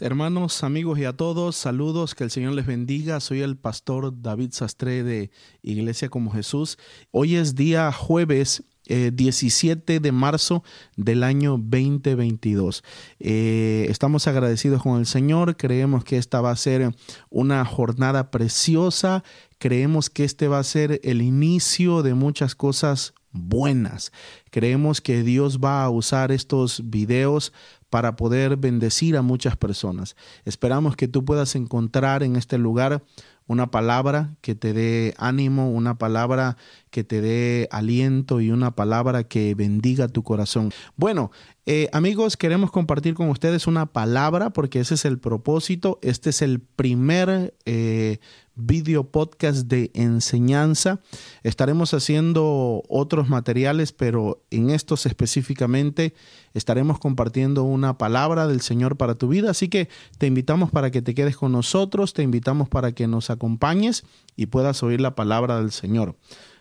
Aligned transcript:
Hermanos, 0.00 0.64
amigos 0.64 0.98
y 0.98 1.04
a 1.04 1.12
todos. 1.12 1.54
Saludos, 1.54 2.16
que 2.16 2.24
el 2.24 2.32
Señor 2.32 2.54
les 2.54 2.66
bendiga. 2.66 3.20
Soy 3.20 3.40
el 3.40 3.56
pastor 3.56 4.20
David 4.20 4.50
Sastre 4.50 5.04
de 5.04 5.30
Iglesia 5.62 6.08
como 6.08 6.32
Jesús. 6.32 6.76
Hoy 7.12 7.36
es 7.36 7.54
día 7.54 7.92
jueves 7.92 8.64
17 8.86 9.94
eh, 9.94 10.00
de 10.00 10.10
marzo 10.10 10.64
del 10.96 11.22
año 11.22 11.52
2022. 11.52 12.82
Eh, 13.20 13.86
estamos 13.88 14.26
agradecidos 14.26 14.82
con 14.82 14.98
el 14.98 15.06
Señor, 15.06 15.56
creemos 15.56 16.02
que 16.02 16.16
esta 16.16 16.40
va 16.40 16.50
a 16.50 16.56
ser 16.56 16.92
una 17.28 17.64
jornada 17.64 18.32
preciosa, 18.32 19.22
creemos 19.58 20.10
que 20.10 20.24
este 20.24 20.48
va 20.48 20.58
a 20.58 20.64
ser 20.64 21.00
el 21.04 21.22
inicio 21.22 22.02
de 22.02 22.14
muchas 22.14 22.56
cosas 22.56 23.14
buenas. 23.32 24.12
Creemos 24.50 25.00
que 25.00 25.22
Dios 25.22 25.58
va 25.58 25.84
a 25.84 25.90
usar 25.90 26.32
estos 26.32 26.82
videos 26.90 27.52
para 27.90 28.16
poder 28.16 28.56
bendecir 28.56 29.16
a 29.16 29.22
muchas 29.22 29.56
personas. 29.56 30.16
Esperamos 30.44 30.96
que 30.96 31.08
tú 31.08 31.24
puedas 31.24 31.54
encontrar 31.56 32.22
en 32.22 32.36
este 32.36 32.56
lugar 32.56 33.02
una 33.50 33.72
palabra 33.72 34.36
que 34.42 34.54
te 34.54 34.72
dé 34.72 35.12
ánimo, 35.18 35.72
una 35.72 35.98
palabra 35.98 36.56
que 36.90 37.02
te 37.02 37.20
dé 37.20 37.66
aliento 37.72 38.40
y 38.40 38.52
una 38.52 38.76
palabra 38.76 39.24
que 39.24 39.56
bendiga 39.56 40.06
tu 40.06 40.22
corazón. 40.22 40.72
Bueno, 40.94 41.32
eh, 41.66 41.88
amigos, 41.92 42.36
queremos 42.36 42.70
compartir 42.70 43.14
con 43.14 43.28
ustedes 43.28 43.66
una 43.66 43.86
palabra 43.86 44.50
porque 44.50 44.78
ese 44.78 44.94
es 44.94 45.04
el 45.04 45.18
propósito. 45.18 45.98
Este 46.00 46.30
es 46.30 46.42
el 46.42 46.60
primer 46.60 47.54
eh, 47.64 48.18
video 48.54 49.10
podcast 49.10 49.66
de 49.66 49.90
enseñanza. 49.94 51.00
Estaremos 51.42 51.92
haciendo 51.92 52.82
materiales, 53.28 53.92
pero 53.92 54.42
en 54.50 54.70
estos 54.70 55.06
específicamente 55.06 56.14
estaremos 56.54 56.98
compartiendo 56.98 57.64
una 57.64 57.98
palabra 57.98 58.46
del 58.46 58.60
Señor 58.60 58.96
para 58.96 59.14
tu 59.14 59.28
vida. 59.28 59.50
Así 59.50 59.68
que 59.68 59.88
te 60.18 60.26
invitamos 60.26 60.70
para 60.70 60.90
que 60.90 61.02
te 61.02 61.14
quedes 61.14 61.36
con 61.36 61.52
nosotros, 61.52 62.14
te 62.14 62.22
invitamos 62.22 62.68
para 62.68 62.92
que 62.92 63.06
nos 63.06 63.30
acompañes 63.30 64.04
y 64.36 64.46
puedas 64.46 64.82
oír 64.82 65.00
la 65.00 65.14
palabra 65.14 65.60
del 65.60 65.72
Señor. 65.72 66.16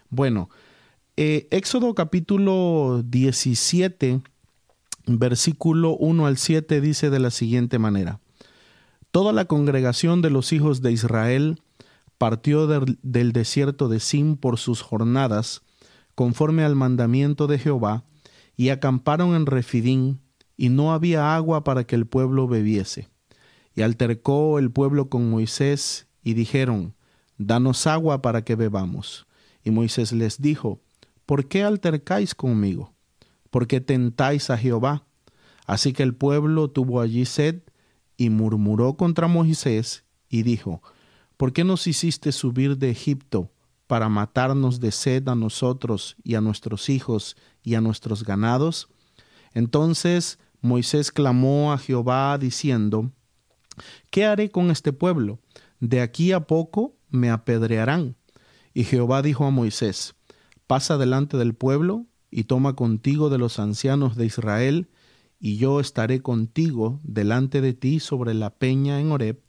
Bueno, 0.09 0.49
eh, 1.17 1.47
Éxodo 1.52 1.93
capítulo 1.95 3.03
17, 3.05 4.21
versículo 5.05 5.95
1 5.97 6.25
al 6.25 6.37
7 6.37 6.81
dice 6.81 7.09
de 7.09 7.19
la 7.19 7.31
siguiente 7.31 7.80
manera. 7.80 8.19
Toda 9.11 9.33
la 9.33 9.45
congregación 9.45 10.21
de 10.21 10.30
los 10.30 10.53
hijos 10.53 10.81
de 10.81 10.91
Israel 10.91 11.61
partió 12.19 12.67
del 12.67 13.31
desierto 13.31 13.87
de 13.87 13.99
Sim 13.99 14.35
por 14.35 14.59
sus 14.59 14.81
jornadas, 14.81 15.63
conforme 16.20 16.66
al 16.66 16.75
mandamiento 16.75 17.48
de 17.48 17.58
Jehová, 17.58 18.03
y 18.58 18.72
acamparon 18.72 19.36
en 19.36 19.45
Refidín, 19.45 20.20
y 20.58 20.67
no 20.67 20.92
había 20.92 21.34
agua 21.34 21.64
para 21.64 21.86
que 21.86 21.95
el 21.95 22.08
pueblo 22.08 22.45
bebiese. 22.45 23.08
Y 23.73 23.84
altercó 23.84 24.59
el 24.59 24.70
pueblo 24.70 25.08
con 25.08 25.30
Moisés, 25.30 26.09
y 26.22 26.34
dijeron, 26.34 26.94
Danos 27.38 27.88
agua 27.88 28.21
para 28.21 28.43
que 28.43 28.55
bebamos. 28.55 29.27
Y 29.64 29.71
Moisés 29.71 30.11
les 30.11 30.42
dijo, 30.42 30.82
¿Por 31.26 31.48
qué 31.48 31.64
altercáis 31.64 32.36
conmigo? 32.36 32.93
¿Por 33.49 33.66
qué 33.66 33.80
tentáis 33.80 34.49
a 34.49 34.58
Jehová? 34.58 35.08
Así 35.67 35.93
que 35.93 36.04
el 36.04 36.16
pueblo 36.16 36.70
tuvo 36.70 36.99
allí 36.99 37.23
sed, 37.23 37.61
y 38.17 38.30
murmuró 38.30 38.95
contra 38.98 39.30
Moisés, 39.30 40.04
y 40.27 40.43
dijo, 40.43 40.83
¿Por 41.38 41.54
qué 41.54 41.64
nos 41.64 41.88
hiciste 41.88 42.33
subir 42.33 42.77
de 42.77 42.89
Egipto 42.89 43.54
para 43.89 44.08
matarnos 44.08 44.80
de 44.80 44.92
sed 44.92 45.27
a 45.30 45.33
nosotros 45.33 46.16
y 46.23 46.36
a 46.36 46.42
nuestros 46.42 46.89
hijos 46.89 47.36
y 47.64 47.73
a 47.73 47.82
nuestros 47.82 48.23
ganados? 48.23 48.88
Entonces 49.52 50.38
Moisés 50.61 51.11
clamó 51.11 51.73
a 51.73 51.80
Jehová 51.80 52.38
diciendo, 52.38 53.11
¿Qué 54.11 54.28
haré 54.28 54.52
con 54.52 54.70
este 54.70 54.94
pueblo? 54.94 55.39
De 55.80 56.02
aquí 56.02 56.33
a 56.33 56.42
poco 56.42 56.98
me 57.10 57.32
apedrearán. 57.32 58.16
Y 58.76 58.83
Jehová 58.83 59.23
dijo 59.23 59.48
a 59.48 59.49
Moisés, 59.49 60.14
Pasa 60.67 60.99
delante 60.99 61.38
del 61.38 61.55
pueblo 61.55 62.05
y 62.30 62.44
toma 62.44 62.76
contigo 62.76 63.32
de 63.32 63.39
los 63.39 63.58
ancianos 63.58 64.16
de 64.16 64.28
Israel, 64.28 64.92
y 65.39 65.58
yo 65.58 65.80
estaré 65.80 66.22
contigo 66.22 66.99
delante 67.02 67.60
de 67.60 67.73
ti 67.73 67.99
sobre 67.99 68.36
la 68.36 68.52
peña 68.52 68.99
en 68.99 69.11
Horeb, 69.11 69.42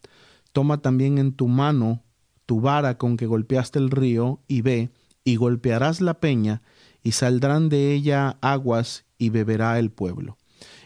Toma 0.53 0.81
también 0.83 1.19
en 1.19 1.33
tu 1.33 1.47
mano 1.47 2.03
tu 2.51 2.61
vara 2.61 2.99
con 2.99 3.17
que 3.17 3.27
golpeaste 3.27 3.79
el 3.79 3.93
río, 3.93 4.41
y 4.49 4.63
ve, 4.63 4.91
y 5.23 5.37
golpearás 5.37 6.01
la 6.01 6.15
peña, 6.15 6.63
y 7.01 7.13
saldrán 7.13 7.69
de 7.69 7.95
ella 7.95 8.39
aguas, 8.41 9.05
y 9.19 9.31
beberá 9.31 9.79
el 9.79 9.93
pueblo. 9.93 10.37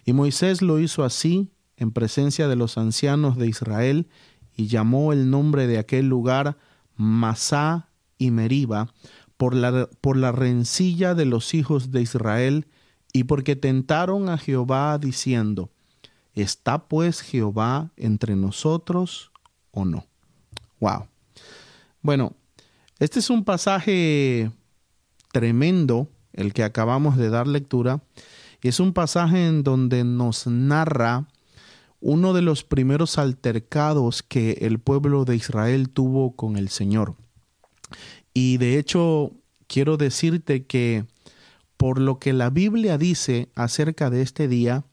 Y 0.04 0.12
Moisés 0.12 0.60
lo 0.60 0.78
hizo 0.78 1.04
así, 1.04 1.48
en 1.78 1.90
presencia 1.90 2.48
de 2.48 2.56
los 2.56 2.76
ancianos 2.76 3.38
de 3.38 3.46
Israel, 3.46 4.08
y 4.54 4.66
llamó 4.66 5.14
el 5.14 5.30
nombre 5.30 5.66
de 5.66 5.78
aquel 5.78 6.06
lugar 6.06 6.58
Masá 6.96 7.88
y 8.18 8.30
Meriba, 8.30 8.92
por 9.38 9.54
la, 9.54 9.88
por 10.02 10.18
la 10.18 10.32
rencilla 10.32 11.14
de 11.14 11.24
los 11.24 11.54
hijos 11.54 11.90
de 11.90 12.02
Israel, 12.02 12.66
y 13.10 13.24
porque 13.24 13.56
tentaron 13.56 14.28
a 14.28 14.36
Jehová 14.36 14.98
diciendo, 14.98 15.70
¿Está 16.34 16.88
pues 16.88 17.22
Jehová 17.22 17.90
entre 17.96 18.36
nosotros 18.36 19.32
o 19.70 19.86
no. 19.86 20.04
Wow. 20.78 21.06
Bueno, 22.04 22.36
este 22.98 23.18
es 23.18 23.30
un 23.30 23.44
pasaje 23.44 24.50
tremendo, 25.32 26.10
el 26.34 26.52
que 26.52 26.62
acabamos 26.62 27.16
de 27.16 27.30
dar 27.30 27.46
lectura. 27.46 28.02
Es 28.60 28.78
un 28.78 28.92
pasaje 28.92 29.46
en 29.46 29.62
donde 29.62 30.04
nos 30.04 30.46
narra 30.46 31.26
uno 32.00 32.34
de 32.34 32.42
los 32.42 32.62
primeros 32.62 33.16
altercados 33.16 34.22
que 34.22 34.58
el 34.60 34.80
pueblo 34.80 35.24
de 35.24 35.36
Israel 35.36 35.88
tuvo 35.88 36.36
con 36.36 36.58
el 36.58 36.68
Señor. 36.68 37.16
Y 38.34 38.58
de 38.58 38.78
hecho, 38.78 39.32
quiero 39.66 39.96
decirte 39.96 40.66
que 40.66 41.06
por 41.78 41.98
lo 41.98 42.18
que 42.18 42.34
la 42.34 42.50
Biblia 42.50 42.98
dice 42.98 43.48
acerca 43.54 44.10
de 44.10 44.20
este 44.20 44.46
día, 44.46 44.84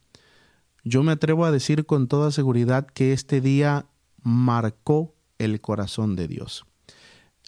yo 0.85 1.03
me 1.03 1.11
atrevo 1.11 1.43
a 1.43 1.51
decir 1.51 1.85
con 1.85 2.07
toda 2.07 2.31
seguridad 2.31 2.87
que 2.87 3.11
este 3.11 3.41
día 3.41 3.85
marcó 4.23 5.13
el 5.39 5.59
corazón 5.59 6.15
de 6.15 6.29
Dios. 6.29 6.65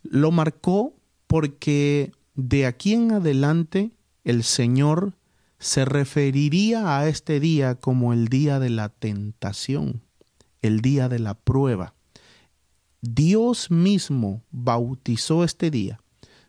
Lo 0.03 0.31
marcó 0.31 0.93
porque 1.27 2.11
de 2.35 2.65
aquí 2.65 2.93
en 2.93 3.11
adelante 3.11 3.91
el 4.23 4.43
Señor 4.43 5.15
se 5.59 5.85
referiría 5.85 6.97
a 6.97 7.07
este 7.07 7.39
día 7.39 7.75
como 7.75 8.13
el 8.13 8.27
día 8.27 8.59
de 8.59 8.69
la 8.69 8.89
tentación, 8.89 10.01
el 10.61 10.81
día 10.81 11.09
de 11.09 11.19
la 11.19 11.35
prueba. 11.35 11.93
Dios 13.01 13.71
mismo 13.71 14.43
bautizó 14.51 15.43
este 15.43 15.71
día. 15.71 15.99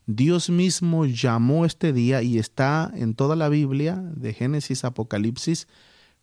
Dios 0.07 0.51
mismo 0.51 1.07
llamó 1.07 1.65
este 1.65 1.93
día 1.93 2.23
y 2.23 2.39
está 2.39 2.93
en 2.95 3.15
toda 3.15 3.37
la 3.37 3.49
Biblia, 3.49 3.97
de 3.97 4.35
Génesis 4.35 4.85
a 4.85 4.89
Apocalipsis, 4.89 5.67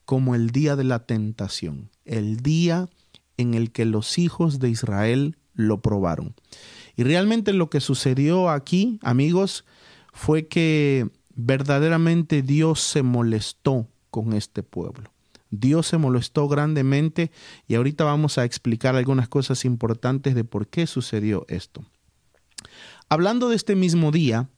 como 0.05 0.35
el 0.35 0.51
día 0.51 0.75
de 0.75 0.83
la 0.83 1.05
tentación, 1.05 1.89
el 2.05 2.37
día 2.37 2.89
en 3.37 3.53
el 3.53 3.71
que 3.71 3.85
los 3.85 4.17
hijos 4.17 4.59
de 4.59 4.69
Israel 4.69 5.37
lo 5.53 5.81
probaron. 5.81 6.35
Y 6.95 7.03
realmente 7.03 7.53
lo 7.53 7.69
que 7.69 7.79
sucedió 7.79 8.49
aquí, 8.49 8.99
amigos, 9.01 9.65
fue 10.13 10.47
que 10.47 11.09
verdaderamente 11.35 12.41
Dios 12.41 12.81
se 12.81 13.03
molestó 13.03 13.87
con 14.09 14.33
este 14.33 14.63
pueblo. 14.63 15.11
Dios 15.49 15.87
se 15.87 15.97
molestó 15.97 16.47
grandemente 16.47 17.31
y 17.67 17.75
ahorita 17.75 18.03
vamos 18.03 18.37
a 18.37 18.45
explicar 18.45 18.95
algunas 18.95 19.27
cosas 19.27 19.65
importantes 19.65 20.33
de 20.33 20.43
por 20.43 20.67
qué 20.67 20.87
sucedió 20.87 21.45
esto. 21.49 21.83
Hablando 23.09 23.49
de 23.49 23.57
este 23.57 23.75
mismo 23.75 24.11
día, 24.11 24.49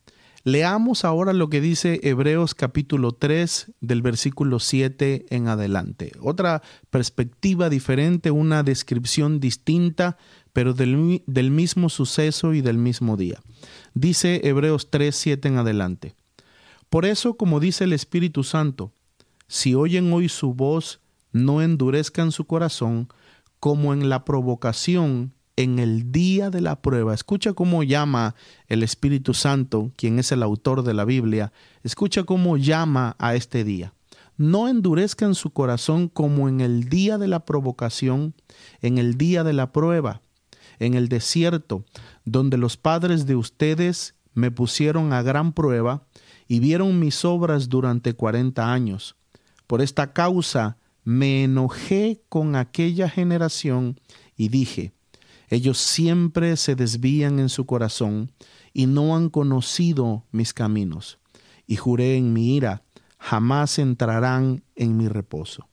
Leamos 0.46 1.06
ahora 1.06 1.32
lo 1.32 1.50
que 1.50 1.62
dice 1.62 2.02
Hebreos 2.04 2.54
capítulo 2.54 3.14
3 3.14 3.72
del 3.80 4.02
versículo 4.02 4.60
7 4.60 5.26
en 5.30 5.48
adelante. 5.48 6.12
Otra 6.20 6.62
perspectiva 6.90 7.70
diferente, 7.70 8.30
una 8.30 8.62
descripción 8.62 9.40
distinta, 9.40 10.18
pero 10.54 10.74
del, 10.74 11.52
mismo 11.52 11.90
suceso 11.90 12.54
y 12.54 12.62
del 12.62 12.78
mismo 12.78 13.18
día. 13.18 13.42
Dice 13.96 14.42
Hebreos 14.44 14.90
3, 14.90 15.14
7 15.16 15.48
en 15.48 15.58
adelante. 15.58 16.16
Por 16.90 17.06
eso, 17.06 17.36
como 17.36 17.60
dice 17.60 17.84
el 17.86 17.94
Espíritu 17.94 18.44
Santo, 18.44 18.92
si 19.48 19.74
oyen 19.74 20.14
hoy 20.14 20.30
su 20.30 20.54
voz, 20.54 21.02
no 21.32 21.62
endurezcan 21.64 22.32
su 22.32 22.46
corazón, 22.46 23.10
como 23.60 23.94
en 23.94 24.10
la 24.10 24.26
provocación 24.26 25.34
en 25.56 25.80
el 25.80 26.12
día 26.12 26.50
de 26.50 26.62
la 26.62 26.82
prueba. 26.82 27.14
Escucha 27.14 27.54
cómo 27.54 27.84
llama 27.84 28.36
el 28.68 28.84
Espíritu 28.84 29.34
Santo, 29.34 29.92
quien 29.96 30.20
es 30.20 30.32
el 30.32 30.44
autor 30.44 30.84
de 30.84 30.94
la 30.94 31.06
Biblia. 31.06 31.52
Escucha 31.84 32.24
cómo 32.24 32.58
llama 32.58 33.16
a 33.20 33.36
este 33.36 33.64
día. 33.64 33.94
No 34.38 34.68
endurezcan 34.68 35.36
su 35.36 35.52
corazón 35.52 36.10
como 36.10 36.50
en 36.50 36.62
el 36.62 36.90
día 36.90 37.18
de 37.18 37.28
la 37.28 37.46
provocación, 37.46 38.34
en 38.82 38.98
el 38.98 39.16
día 39.18 39.44
de 39.44 39.54
la 39.54 39.72
prueba, 39.72 40.22
en 40.86 40.94
el 40.94 41.10
desierto, 41.10 41.86
donde 42.26 42.58
los 42.58 42.78
padres 42.78 43.26
de 43.26 43.36
ustedes 43.36 44.16
me 44.34 44.52
pusieron 44.52 45.14
a 45.14 45.22
gran 45.22 45.54
prueba 45.54 46.06
y 46.48 46.60
vieron 46.60 47.00
mis 47.00 47.24
obras 47.26 47.70
durante 47.70 48.14
cuarenta 48.14 48.74
años. 48.74 49.16
Por 49.68 49.82
esta 49.82 50.14
causa 50.14 50.78
me 51.04 51.44
enojé 51.44 52.22
con 52.30 52.56
aquella 52.56 53.10
generación 53.10 54.00
y 54.36 54.50
dije, 54.50 54.94
ellos 55.50 55.78
siempre 55.78 56.58
se 56.58 56.76
desvían 56.76 57.40
en 57.40 57.50
su 57.50 57.66
corazón 57.66 58.32
y 58.74 58.88
no 58.88 59.16
han 59.16 59.30
conocido 59.30 60.26
mis 60.32 60.54
caminos. 60.54 61.20
Y 61.68 61.76
juré 61.76 62.18
en 62.18 62.34
mi 62.34 62.56
ira, 62.56 62.84
jamás 63.20 63.80
entrarán 63.80 64.64
en 64.76 64.98
mi 64.98 65.08
reposo. 65.08 65.70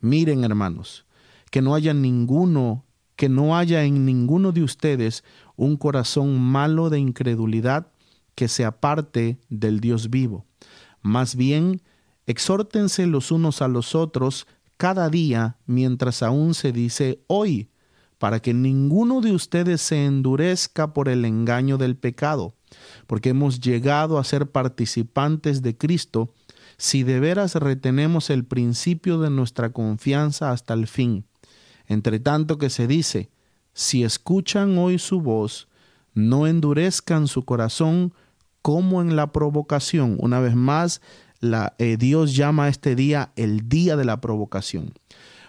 Miren, 0.00 0.44
hermanos, 0.44 1.06
que 1.50 1.62
no 1.62 1.74
haya 1.74 1.94
ninguno, 1.94 2.84
que 3.18 3.28
no 3.28 3.56
haya 3.56 3.82
en 3.82 4.06
ninguno 4.06 4.52
de 4.52 4.62
ustedes 4.62 5.24
un 5.56 5.76
corazón 5.76 6.38
malo 6.38 6.88
de 6.88 7.00
incredulidad 7.00 7.88
que 8.36 8.46
se 8.46 8.64
aparte 8.64 9.40
del 9.48 9.80
Dios 9.80 10.08
vivo. 10.08 10.46
Más 11.02 11.34
bien, 11.34 11.82
exhórtense 12.26 13.08
los 13.08 13.32
unos 13.32 13.60
a 13.60 13.66
los 13.66 13.96
otros 13.96 14.46
cada 14.76 15.10
día 15.10 15.56
mientras 15.66 16.22
aún 16.22 16.54
se 16.54 16.70
dice 16.70 17.24
hoy, 17.26 17.70
para 18.18 18.38
que 18.38 18.54
ninguno 18.54 19.20
de 19.20 19.32
ustedes 19.32 19.80
se 19.80 20.06
endurezca 20.06 20.94
por 20.94 21.08
el 21.08 21.24
engaño 21.24 21.76
del 21.76 21.96
pecado, 21.96 22.54
porque 23.08 23.30
hemos 23.30 23.58
llegado 23.58 24.18
a 24.18 24.24
ser 24.24 24.52
participantes 24.52 25.60
de 25.62 25.76
Cristo 25.76 26.32
si 26.76 27.02
de 27.02 27.18
veras 27.18 27.56
retenemos 27.56 28.30
el 28.30 28.44
principio 28.44 29.18
de 29.18 29.30
nuestra 29.30 29.72
confianza 29.72 30.52
hasta 30.52 30.74
el 30.74 30.86
fin. 30.86 31.24
Entre 31.88 32.20
tanto 32.20 32.58
que 32.58 32.70
se 32.70 32.86
dice, 32.86 33.30
si 33.72 34.04
escuchan 34.04 34.76
hoy 34.78 34.98
su 34.98 35.20
voz, 35.20 35.68
no 36.14 36.46
endurezcan 36.46 37.26
su 37.26 37.44
corazón 37.44 38.12
como 38.60 39.00
en 39.00 39.16
la 39.16 39.32
provocación. 39.32 40.16
Una 40.20 40.38
vez 40.38 40.54
más, 40.54 41.00
eh, 41.40 41.96
Dios 41.98 42.36
llama 42.36 42.64
a 42.64 42.68
este 42.68 42.94
día 42.94 43.32
el 43.36 43.68
día 43.68 43.96
de 43.96 44.04
la 44.04 44.20
provocación. 44.20 44.92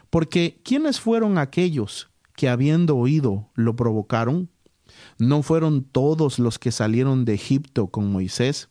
Porque 0.10 0.62
¿quiénes 0.64 1.00
fueron 1.00 1.38
aquellos 1.38 2.10
que 2.36 2.48
habiendo 2.48 2.96
oído 2.96 3.50
lo 3.56 3.76
provocaron? 3.76 4.50
¿No 5.18 5.44
fueron 5.44 5.84
todos 5.84 6.40
los 6.40 6.58
que 6.58 6.72
salieron 6.72 7.26
de 7.26 7.34
Egipto 7.34 7.88
con 7.88 8.12
Moisés? 8.12 8.70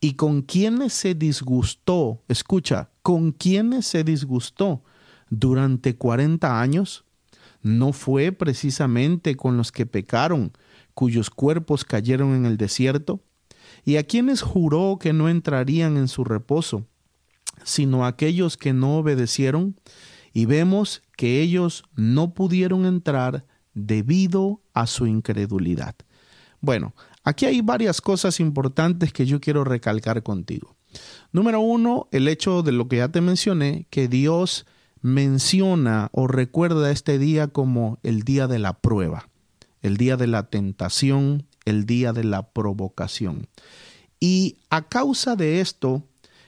¿Y 0.00 0.14
con 0.14 0.42
quiénes 0.42 0.92
se 0.92 1.14
disgustó? 1.14 2.22
Escucha, 2.28 2.90
¿con 3.02 3.32
quiénes 3.32 3.86
se 3.86 4.04
disgustó 4.04 4.82
durante 5.30 5.96
cuarenta 5.96 6.60
años? 6.60 7.04
¿No 7.62 7.92
fue 7.92 8.32
precisamente 8.32 9.36
con 9.36 9.56
los 9.56 9.72
que 9.72 9.86
pecaron, 9.86 10.52
cuyos 10.94 11.30
cuerpos 11.30 11.84
cayeron 11.84 12.34
en 12.34 12.46
el 12.46 12.56
desierto? 12.56 13.22
y 13.84 13.96
a 13.96 14.04
quienes 14.04 14.42
juró 14.42 14.98
que 15.00 15.12
no 15.12 15.28
entrarían 15.28 15.96
en 15.96 16.08
su 16.08 16.24
reposo, 16.24 16.86
sino 17.64 18.04
a 18.04 18.08
aquellos 18.08 18.56
que 18.56 18.72
no 18.72 18.98
obedecieron, 18.98 19.80
y 20.32 20.46
vemos 20.46 21.02
que 21.16 21.40
ellos 21.40 21.84
no 21.96 22.34
pudieron 22.34 22.86
entrar 22.86 23.46
debido 23.74 24.62
a 24.74 24.86
su 24.86 25.06
incredulidad. 25.06 25.96
Bueno, 26.60 26.94
aquí 27.24 27.46
hay 27.46 27.60
varias 27.60 28.00
cosas 28.00 28.40
importantes 28.40 29.12
que 29.12 29.26
yo 29.26 29.40
quiero 29.40 29.64
recalcar 29.64 30.22
contigo. 30.22 30.76
Número 31.32 31.60
uno, 31.60 32.08
el 32.12 32.28
hecho 32.28 32.62
de 32.62 32.72
lo 32.72 32.88
que 32.88 32.96
ya 32.98 33.08
te 33.08 33.20
mencioné, 33.20 33.86
que 33.90 34.08
Dios 34.08 34.66
menciona 35.02 36.08
o 36.12 36.26
recuerda 36.26 36.90
este 36.90 37.18
día 37.18 37.48
como 37.48 37.98
el 38.02 38.22
día 38.22 38.46
de 38.46 38.58
la 38.58 38.74
prueba, 38.74 39.28
el 39.82 39.96
día 39.96 40.16
de 40.16 40.26
la 40.26 40.50
tentación, 40.50 41.46
el 41.64 41.86
día 41.86 42.12
de 42.12 42.24
la 42.24 42.50
provocación. 42.50 43.48
Y 44.20 44.58
a 44.70 44.88
causa 44.88 45.36
de 45.36 45.60
esto, 45.60 46.02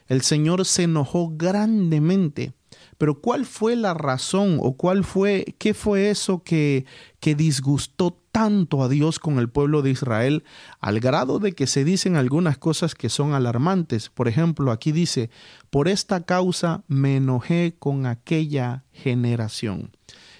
el 0.09 0.23
Señor 0.23 0.65
se 0.67 0.85
enojó 0.85 1.33
grandemente. 1.37 2.53
Pero 3.01 3.19
¿cuál 3.19 3.47
fue 3.47 3.77
la 3.77 3.95
razón 3.95 4.59
o 4.61 4.75
cuál 4.75 5.05
fue, 5.05 5.55
qué 5.57 5.73
fue 5.73 6.11
eso 6.11 6.43
que, 6.43 6.85
que 7.19 7.35
disgustó 7.35 8.21
tanto 8.31 8.83
a 8.83 8.91
Dios 8.91 9.19
con 9.19 9.39
el 9.39 9.49
pueblo 9.49 9.81
de 9.81 9.89
Israel 9.89 10.45
al 10.81 11.01
grado 11.01 11.39
de 11.39 11.53
que 11.53 11.67
se 11.67 11.83
dicen 11.83 12.17
algunas 12.17 12.59
cosas 12.59 12.95
que 12.95 13.09
son 13.09 13.33
alarmantes? 13.33 14.11
Por 14.11 14.29
ejemplo, 14.29 14.71
aquí 14.71 14.93
dice, 14.93 15.31
por 15.71 15.89
esta 15.89 16.25
causa 16.25 16.85
me 16.89 17.17
enojé 17.17 17.75
con 17.79 18.05
aquella 18.05 18.85
generación. 18.93 19.93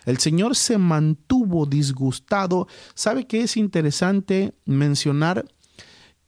El 0.05 0.19
Señor 0.19 0.55
se 0.55 0.77
mantuvo 0.77 1.65
disgustado. 1.65 2.69
¿Sabe 2.93 3.27
qué 3.27 3.41
es 3.41 3.57
interesante 3.57 4.53
mencionar? 4.67 5.47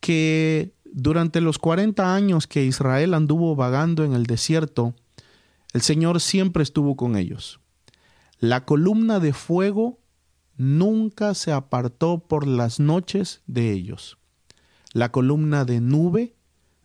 Que 0.00 0.73
durante 0.94 1.43
los 1.43 1.58
40 1.58 2.14
años 2.14 2.46
que 2.46 2.64
Israel 2.64 3.12
anduvo 3.12 3.55
vagando 3.55 4.02
en 4.02 4.14
el 4.14 4.25
desierto, 4.25 4.94
el 5.72 5.80
Señor 5.80 6.20
siempre 6.20 6.62
estuvo 6.62 6.96
con 6.96 7.16
ellos. 7.16 7.60
La 8.38 8.64
columna 8.64 9.20
de 9.20 9.32
fuego 9.32 10.00
nunca 10.56 11.34
se 11.34 11.52
apartó 11.52 12.19
por 12.26 12.46
las 12.46 12.80
noches 12.80 13.42
de 13.46 13.72
ellos. 13.72 14.19
La 14.92 15.10
columna 15.10 15.64
de 15.64 15.80
nube 15.80 16.34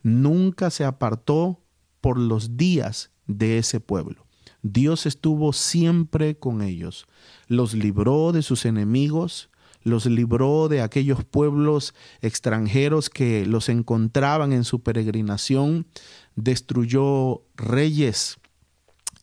nunca 0.02 0.70
se 0.70 0.84
apartó 0.84 1.60
por 2.00 2.18
los 2.18 2.56
días 2.56 3.10
de 3.26 3.58
ese 3.58 3.80
pueblo. 3.80 4.26
Dios 4.62 5.06
estuvo 5.06 5.52
siempre 5.52 6.38
con 6.38 6.62
ellos, 6.62 7.06
los 7.46 7.74
libró 7.74 8.32
de 8.32 8.42
sus 8.42 8.64
enemigos, 8.64 9.50
los 9.82 10.06
libró 10.06 10.68
de 10.68 10.82
aquellos 10.82 11.24
pueblos 11.24 11.94
extranjeros 12.20 13.08
que 13.10 13.46
los 13.46 13.68
encontraban 13.68 14.52
en 14.52 14.64
su 14.64 14.82
peregrinación, 14.82 15.86
destruyó 16.34 17.42
reyes 17.56 18.38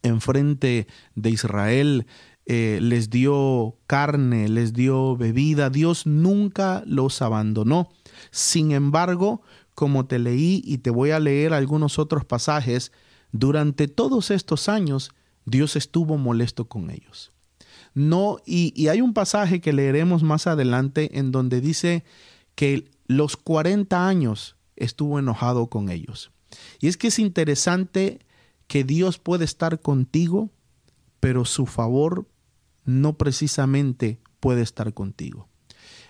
enfrente 0.06 0.88
de 1.16 1.30
Israel, 1.30 2.06
eh, 2.45 2.80
les 2.81 3.09
dio 3.09 3.78
carne, 3.88 4.47
les 4.50 4.74
dio 4.74 5.18
bebida, 5.18 5.69
Dios 5.69 6.06
nunca 6.06 6.83
los 6.85 7.21
abandonó. 7.21 7.90
Sin 8.31 8.71
embargo, 8.71 9.42
como 9.74 10.06
te 10.06 10.19
leí 10.19 10.62
y 10.66 10.80
te 10.80 10.90
voy 10.90 11.12
a 11.12 11.19
leer 11.19 11.54
algunos 11.54 12.00
otros 12.00 12.24
pasajes, 12.24 12.92
durante 13.31 13.88
todos 13.88 14.31
estos 14.31 14.69
años 14.69 15.12
Dios 15.45 15.76
estuvo 15.76 16.18
molesto 16.18 16.66
con 16.66 16.90
ellos. 16.90 17.31
No, 17.94 18.38
y, 18.45 18.88
hay 18.88 19.02
un 19.02 19.14
pasaje 19.14 19.62
que 19.62 19.71
leeremos 19.71 20.21
más 20.21 20.47
adelante 20.47 21.18
en 21.18 21.31
donde 21.31 21.62
dice 21.62 22.04
que 22.56 22.92
los 23.07 23.38
40 23.38 24.07
años 24.07 24.57
estuvo 24.76 25.18
enojado 25.18 25.68
con 25.68 25.90
ellos. 25.90 26.31
Y 26.80 26.88
es 26.88 26.97
que 26.97 27.07
es 27.07 27.19
interesante 27.19 28.24
que 28.68 28.84
Dios 28.84 29.19
puede 29.19 29.45
estar 29.45 29.80
contigo, 29.80 30.52
pero 31.19 31.45
su 31.45 31.66
favor 31.66 32.28
no 32.84 33.18
precisamente 33.18 34.19
puede 34.40 34.62
estar 34.62 34.94
contigo. 34.94 35.48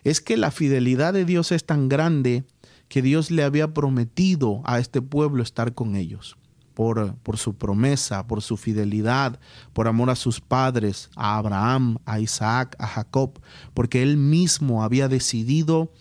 Es 0.03 0.21
que 0.21 0.37
la 0.37 0.51
fidelidad 0.51 1.13
de 1.13 1.25
Dios 1.25 1.51
es 1.51 1.65
tan 1.65 1.89
grande 1.89 2.45
que 2.87 3.01
Dios 3.01 3.31
le 3.31 3.43
había 3.43 3.73
prometido 3.73 4.61
a 4.65 4.79
este 4.79 5.01
pueblo 5.01 5.41
estar 5.41 5.73
con 5.73 5.95
ellos 5.95 6.37
por, 6.75 7.15
por 7.15 7.37
su 7.37 7.55
promesa, 7.55 8.27
por 8.27 8.43
su 8.43 8.57
fidelidad, 8.57 9.39
por 9.73 9.87
amor 9.87 10.11
a 10.11 10.15
sus 10.15 10.41
padres, 10.41 11.09
a 11.15 11.37
Abraham, 11.37 11.97
a 12.05 12.19
Isaac, 12.19 12.75
a 12.77 12.85
Jacob, 12.85 13.39
porque 13.73 14.03
él 14.03 14.17
mismo 14.17 14.83
había 14.83 15.07
decidido 15.07 15.91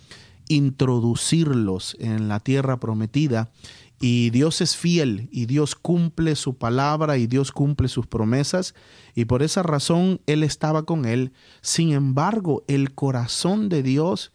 introducirlos 0.49 1.97
en 2.01 2.29
la 2.29 2.41
tierra 2.41 2.79
prometida 2.79 3.51
y 4.07 4.29
Dios 4.29 4.61
es 4.61 4.77
fiel 4.77 5.31
y 5.33 5.47
Dios 5.47 5.75
cumple 5.75 6.37
su 6.37 6.59
palabra 6.59 7.17
y 7.17 7.27
Dios 7.27 7.53
cumple 7.53 7.89
sus 7.89 8.07
promesas 8.07 8.75
y 9.15 9.25
por 9.25 9.43
esa 9.43 9.63
razón 9.63 10.21
Él 10.27 10.43
estaba 10.43 10.83
con 10.83 11.07
él. 11.07 11.33
Sin 11.63 11.91
embargo, 11.93 12.65
el 12.69 12.93
corazón 12.93 13.71
de 13.71 13.83
Dios 13.83 14.31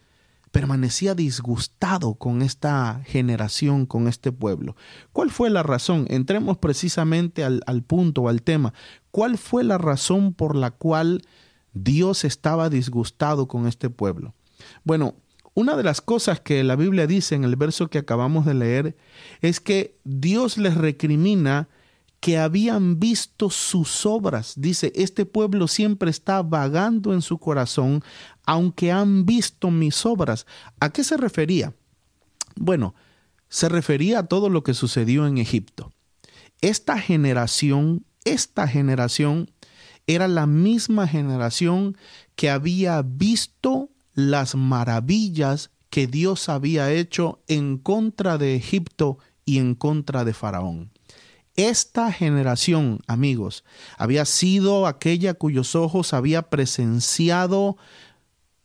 permanecía 0.50 1.14
disgustado 1.14 2.16
con 2.16 2.42
esta 2.42 3.04
generación, 3.06 3.86
con 3.86 4.08
este 4.08 4.32
pueblo. 4.32 4.76
¿Cuál 5.14 5.30
fue 5.30 5.52
la 5.52 5.62
razón? 5.62 6.08
Entremos 6.10 6.58
precisamente 6.58 7.44
al, 7.44 7.62
al 7.68 7.84
punto, 7.84 8.28
al 8.28 8.42
tema. 8.42 8.74
¿Cuál 9.12 9.38
fue 9.38 9.64
la 9.64 9.78
razón 9.78 10.34
por 10.34 10.56
la 10.56 10.72
cual 10.72 11.22
Dios 11.74 12.26
estaba 12.26 12.72
disgustado 12.72 13.48
con 13.48 13.68
este 13.68 13.92
pueblo? 13.92 14.34
Bueno, 14.84 15.14
una 15.54 15.76
de 15.76 15.84
las 15.84 16.02
cosas 16.02 16.40
que 16.40 16.64
la 16.64 16.76
Biblia 16.76 17.08
dice 17.08 17.36
en 17.36 17.44
el 17.44 17.56
verso 17.56 17.90
que 17.90 17.98
acabamos 17.98 18.46
de 18.46 18.54
leer 18.54 18.98
es 19.42 19.60
que 19.60 19.98
Dios 20.04 20.58
les 20.58 20.76
recrimina 20.76 21.68
que 22.20 22.38
habían 22.38 23.00
visto 23.00 23.50
sus 23.50 24.06
obras. 24.06 24.54
Dice, 24.58 24.92
este 24.96 25.26
pueblo 25.26 25.68
siempre 25.68 26.10
está 26.10 26.42
vagando 26.44 27.14
en 27.14 27.22
su 27.22 27.38
corazón, 27.38 28.04
aunque 28.46 28.92
han 28.92 29.26
visto 29.26 29.72
mis 29.72 30.06
obras. 30.06 30.46
¿A 30.80 30.90
qué 30.90 31.04
se 31.04 31.18
refería? 31.18 31.74
Bueno, 32.56 32.94
se 33.48 33.70
refería 33.70 34.20
a 34.20 34.28
todo 34.28 34.50
lo 34.50 34.64
que 34.64 34.74
sucedió 34.74 35.26
en 35.28 35.38
Egipto. 35.38 35.94
Esta 36.62 37.00
generación, 37.00 38.06
esta 38.26 38.68
generación 38.68 39.50
era 40.08 40.28
la 40.28 40.46
misma 40.46 41.08
generación 41.08 41.98
que 42.36 42.50
había 42.50 43.02
visto 43.02 43.90
las 44.28 44.56
maravillas 44.56 45.72
que 45.90 46.08
Dios 46.08 46.50
había 46.50 46.92
hecho 46.92 47.42
en 47.48 47.78
contra 47.78 48.38
de 48.38 48.56
Egipto 48.56 49.18
y 49.46 49.58
en 49.58 49.76
contra 49.76 50.26
de 50.26 50.34
Faraón. 50.34 50.92
Esta 51.56 52.12
generación, 52.12 53.00
amigos, 53.08 53.64
había 53.98 54.26
sido 54.26 54.88
aquella 54.88 55.34
cuyos 55.34 55.76
ojos 55.76 56.14
había 56.14 56.44
presenciado 56.44 57.78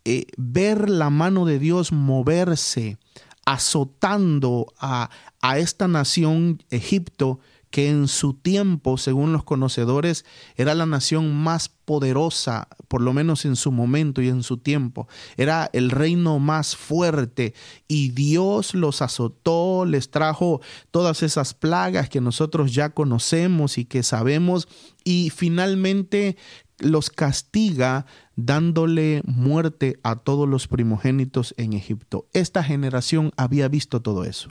eh, 0.05 0.27
ver 0.37 0.91
la 0.91 1.11
mano 1.11 1.47
de 1.47 1.59
Dios 1.59 1.91
moverse, 1.93 2.99
azotando 3.47 4.73
a, 4.79 5.11
a 5.41 5.59
esta 5.59 5.89
nación 5.89 6.63
Egipto 6.71 7.41
que 7.75 7.89
en 7.89 8.07
su 8.07 8.35
tiempo, 8.35 8.99
según 8.99 9.33
los 9.33 9.43
conocedores, 9.43 10.25
era 10.55 10.77
la 10.77 10.87
nación 10.87 11.35
más 11.35 11.69
poderosa, 11.69 12.69
por 12.87 13.01
lo 13.01 13.13
menos 13.13 13.45
en 13.47 13.57
su 13.57 13.73
momento 13.73 14.23
y 14.23 14.29
en 14.29 14.45
su 14.45 14.59
tiempo. 14.59 15.09
Era 15.37 15.71
el 15.73 15.91
reino 15.91 16.39
más 16.39 16.77
fuerte 16.77 17.53
y 17.89 18.11
Dios 18.11 18.75
los 18.75 19.03
azotó, 19.03 19.87
les 19.87 20.13
trajo 20.13 20.61
todas 20.93 21.25
esas 21.25 21.53
plagas 21.53 22.09
que 22.09 22.21
nosotros 22.21 22.73
ya 22.73 22.91
conocemos 22.91 23.77
y 23.77 23.87
que 23.87 24.05
sabemos 24.05 24.69
y 25.03 25.31
finalmente 25.31 26.37
los 26.79 27.11
castiga 27.11 28.07
dándole 28.37 29.21
muerte 29.25 29.99
a 30.05 30.15
todos 30.15 30.49
los 30.49 30.69
primogénitos 30.69 31.55
en 31.57 31.73
Egipto. 31.73 32.29
Esta 32.35 32.63
generación 32.63 33.33
había 33.37 33.67
visto 33.67 34.01
todo 34.01 34.23
eso. 34.23 34.51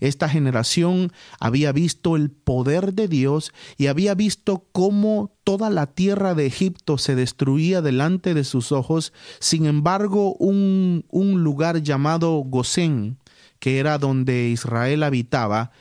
Esta 0.00 0.28
generación 0.28 1.12
había 1.40 1.72
visto 1.72 2.16
el 2.16 2.30
poder 2.30 2.94
de 2.94 3.08
Dios 3.08 3.52
y 3.76 3.88
había 3.88 4.14
visto 4.14 4.66
cómo 4.72 5.34
toda 5.44 5.70
la 5.70 5.86
tierra 5.86 6.34
de 6.34 6.46
Egipto 6.46 6.98
se 6.98 7.14
destruía 7.14 7.82
delante 7.82 8.34
de 8.34 8.44
sus 8.44 8.72
ojos. 8.72 9.12
Sin 9.40 9.66
embargo, 9.66 10.34
un, 10.34 11.04
un 11.10 11.42
lugar 11.42 11.82
llamado 11.82 12.42
Gosén, 12.46 13.18
que 13.58 13.78
era 13.78 13.98
donde 13.98 14.48
Israel 14.48 15.02
habitaba, 15.02 15.72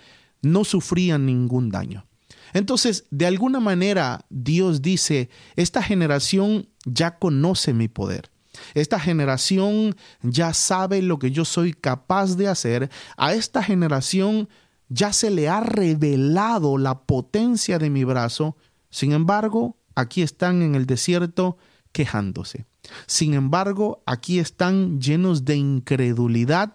no 0.41 0.63
sufría 0.63 1.17
ningún 1.17 1.69
daño. 1.69 2.05
Entonces, 2.53 3.05
de 3.11 3.25
alguna 3.25 3.59
manera, 3.59 4.25
Dios 4.29 4.81
dice, 4.81 5.29
esta 5.55 5.83
generación 5.83 6.69
ya 6.85 7.17
conoce 7.17 7.73
mi 7.73 7.87
poder. 7.87 8.31
Esta 8.73 8.99
generación 8.99 9.95
ya 10.21 10.53
sabe 10.53 11.01
lo 11.01 11.19
que 11.19 11.31
yo 11.31 11.45
soy 11.45 11.73
capaz 11.73 12.35
de 12.35 12.47
hacer. 12.47 12.89
A 13.17 13.33
esta 13.33 13.63
generación 13.63 14.49
ya 14.89 15.13
se 15.13 15.29
le 15.29 15.49
ha 15.49 15.59
revelado 15.59 16.77
la 16.77 17.01
potencia 17.01 17.79
de 17.79 17.89
mi 17.89 18.03
brazo. 18.03 18.55
Sin 18.89 19.11
embargo, 19.11 19.77
aquí 19.95 20.21
están 20.21 20.61
en 20.61 20.75
el 20.75 20.85
desierto 20.85 21.57
quejándose. 21.91 22.65
Sin 23.05 23.33
embargo, 23.33 24.01
aquí 24.05 24.39
están 24.39 25.01
llenos 25.01 25.45
de 25.45 25.55
incredulidad, 25.55 26.73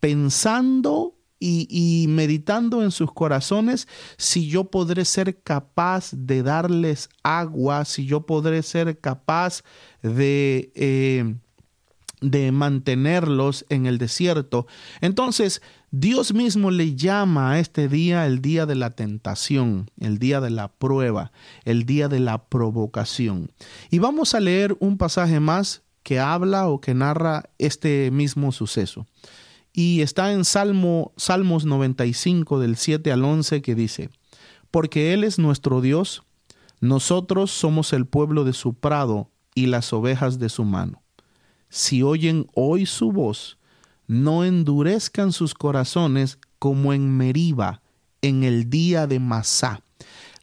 pensando 0.00 1.13
y, 1.44 2.06
meditando 2.08 2.82
en 2.82 2.90
sus 2.90 3.12
corazones 3.12 3.86
si 4.16 4.48
yo 4.48 4.64
podré 4.64 5.04
ser 5.04 5.40
capaz 5.42 6.10
de 6.12 6.42
darles 6.42 7.10
agua, 7.22 7.84
si 7.84 8.06
yo 8.06 8.24
podré 8.24 8.62
ser 8.62 8.98
capaz 8.98 9.62
de, 10.02 10.72
eh, 10.74 11.34
de 12.22 12.50
mantenerlos 12.50 13.66
en 13.68 13.84
el 13.84 13.98
desierto. 13.98 14.66
Entonces, 15.02 15.60
Dios 15.90 16.32
mismo 16.32 16.70
le 16.70 16.96
llama 16.96 17.52
a 17.52 17.58
este 17.60 17.88
día 17.88 18.26
el 18.26 18.40
día 18.40 18.64
de 18.64 18.74
la 18.74 18.90
tentación, 18.90 19.90
el 20.00 20.18
día 20.18 20.40
de 20.40 20.50
la 20.50 20.68
prueba, 20.68 21.30
el 21.64 21.84
día 21.84 22.08
de 22.08 22.20
la 22.20 22.46
provocación. 22.46 23.52
Y 23.90 23.98
vamos 23.98 24.34
a 24.34 24.40
leer 24.40 24.76
un 24.80 24.96
pasaje 24.96 25.40
más 25.40 25.82
que 26.02 26.18
habla 26.18 26.68
o 26.68 26.80
que 26.80 26.94
narra 26.94 27.50
este 27.58 28.10
mismo 28.10 28.50
suceso. 28.50 29.06
Y 29.76 30.02
está 30.02 30.32
en 30.32 30.44
Salmo, 30.44 31.12
Salmos 31.16 31.64
95 31.64 32.60
del 32.60 32.76
7 32.76 33.10
al 33.10 33.24
11 33.24 33.60
que 33.60 33.74
dice, 33.74 34.08
Porque 34.70 35.12
Él 35.12 35.24
es 35.24 35.40
nuestro 35.40 35.80
Dios, 35.80 36.22
nosotros 36.80 37.50
somos 37.50 37.92
el 37.92 38.06
pueblo 38.06 38.44
de 38.44 38.52
su 38.52 38.74
prado 38.74 39.32
y 39.52 39.66
las 39.66 39.92
ovejas 39.92 40.38
de 40.38 40.48
su 40.48 40.64
mano. 40.64 41.02
Si 41.70 42.04
oyen 42.04 42.46
hoy 42.54 42.86
su 42.86 43.10
voz, 43.10 43.58
no 44.06 44.44
endurezcan 44.44 45.32
sus 45.32 45.54
corazones 45.54 46.38
como 46.60 46.92
en 46.92 47.16
Meriba, 47.16 47.82
en 48.22 48.44
el 48.44 48.70
día 48.70 49.08
de 49.08 49.18
Masá. 49.18 49.82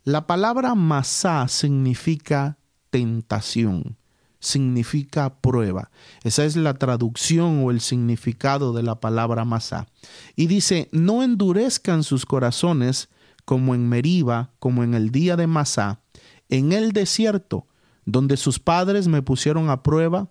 La 0.03 0.27
palabra 0.27 0.75
Masá 0.75 1.47
significa 1.47 2.57
tentación 2.89 3.95
significa 4.41 5.35
prueba. 5.39 5.91
Esa 6.23 6.43
es 6.43 6.57
la 6.57 6.73
traducción 6.73 7.63
o 7.63 7.71
el 7.71 7.79
significado 7.79 8.73
de 8.73 8.83
la 8.83 8.99
palabra 8.99 9.45
masá. 9.45 9.87
Y 10.35 10.47
dice, 10.47 10.89
no 10.91 11.23
endurezcan 11.23 12.03
sus 12.03 12.25
corazones 12.25 13.07
como 13.45 13.73
en 13.75 13.87
Meriba, 13.87 14.51
como 14.59 14.83
en 14.83 14.93
el 14.93 15.11
día 15.11 15.37
de 15.37 15.47
Masá, 15.47 16.01
en 16.49 16.73
el 16.73 16.91
desierto, 16.91 17.67
donde 18.05 18.35
sus 18.35 18.59
padres 18.59 19.07
me 19.07 19.21
pusieron 19.21 19.69
a 19.69 19.83
prueba, 19.83 20.29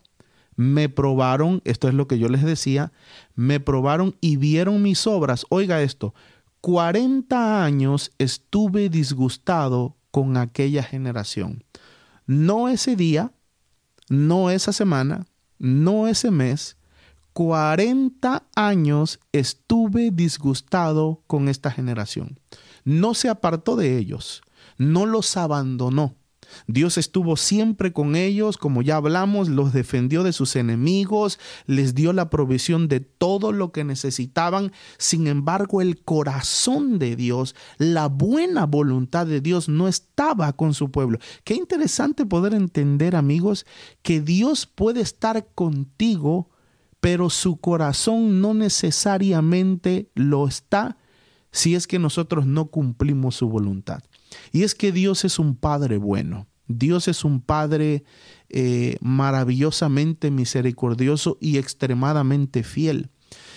me 0.57 0.89
probaron, 0.89 1.63
esto 1.65 1.89
es 1.89 1.95
lo 1.95 2.07
que 2.07 2.19
yo 2.19 2.29
les 2.29 2.43
decía, 2.43 2.93
me 3.35 3.61
probaron 3.61 4.17
y 4.21 4.37
vieron 4.37 4.83
mis 4.83 5.07
obras. 5.07 5.47
Oiga 5.49 5.81
esto, 5.83 6.15
40 6.61 7.65
años 7.65 8.11
estuve 8.19 8.91
disgustado 8.91 9.97
con 10.11 10.37
aquella 10.37 10.83
generación. 10.83 11.65
No 12.27 12.69
ese 12.69 12.97
día, 12.97 13.33
no 14.11 14.51
esa 14.51 14.75
semana, 14.75 15.27
no 15.59 16.09
ese 16.09 16.31
mes, 16.31 16.77
40 17.33 18.43
años 18.57 19.21
estuve 19.33 20.11
disgustado 20.11 21.23
con 21.27 21.49
esta 21.49 21.71
generación. 21.71 22.39
No 22.85 23.15
se 23.15 23.29
apartó 23.29 23.77
de 23.77 23.97
ellos, 23.97 24.43
no 24.77 25.07
los 25.07 25.37
abandonó, 25.37 26.17
Dios 26.67 26.99
estuvo 26.99 27.37
siempre 27.37 27.93
con 27.93 28.17
ellos, 28.17 28.57
como 28.57 28.83
ya 28.83 28.97
hablamos, 28.97 29.49
los 29.49 29.73
defendió 29.73 30.23
de 30.23 30.33
sus 30.33 30.57
enemigos, 30.57 31.39
les 31.67 31.95
dio 31.95 32.13
la 32.13 32.31
provisión 32.31 32.89
de 32.89 33.01
todo 33.01 33.53
lo 33.53 33.73
que 33.73 33.85
necesitaban. 33.85 34.73
Sin 34.99 35.27
embargo, 35.27 35.81
el 35.81 36.03
corazón 36.03 36.99
de 36.99 37.17
Dios, 37.17 37.55
la 37.79 38.09
buena 38.09 38.67
voluntad 38.67 39.27
de 39.27 39.41
Dios 39.41 39.69
no 39.69 39.89
estaba 39.89 40.53
con 40.53 40.75
su 40.75 40.91
pueblo. 40.91 41.19
Qué 41.45 41.55
interesante 41.55 42.27
poder 42.27 42.55
entender, 42.55 43.17
amigos, 43.17 43.67
que 44.03 44.21
Dios 44.21 44.67
puede 44.67 45.01
estar 45.01 45.49
contigo, 45.55 46.51
pero 47.01 47.31
su 47.31 47.57
corazón 47.57 48.41
no 48.41 48.55
necesariamente 48.55 50.11
lo 50.15 50.47
está 50.47 50.99
si 51.53 51.75
es 51.75 51.87
que 51.87 51.99
nosotros 51.99 52.47
no 52.47 52.67
cumplimos 52.67 53.37
su 53.37 53.49
voluntad. 53.49 54.03
Y 54.53 54.63
es 54.63 54.75
que 54.75 54.93
Dios 54.93 55.25
es 55.25 55.39
un 55.39 55.57
Padre 55.57 55.99
bueno. 55.99 56.47
Dios 56.69 57.09
es 57.09 57.25
un 57.25 57.41
Padre 57.41 58.05
eh, 58.49 58.97
maravillosamente 59.01 60.31
misericordioso 60.31 61.37
y 61.41 61.59
extremadamente 61.59 62.63
fiel. 62.63 63.11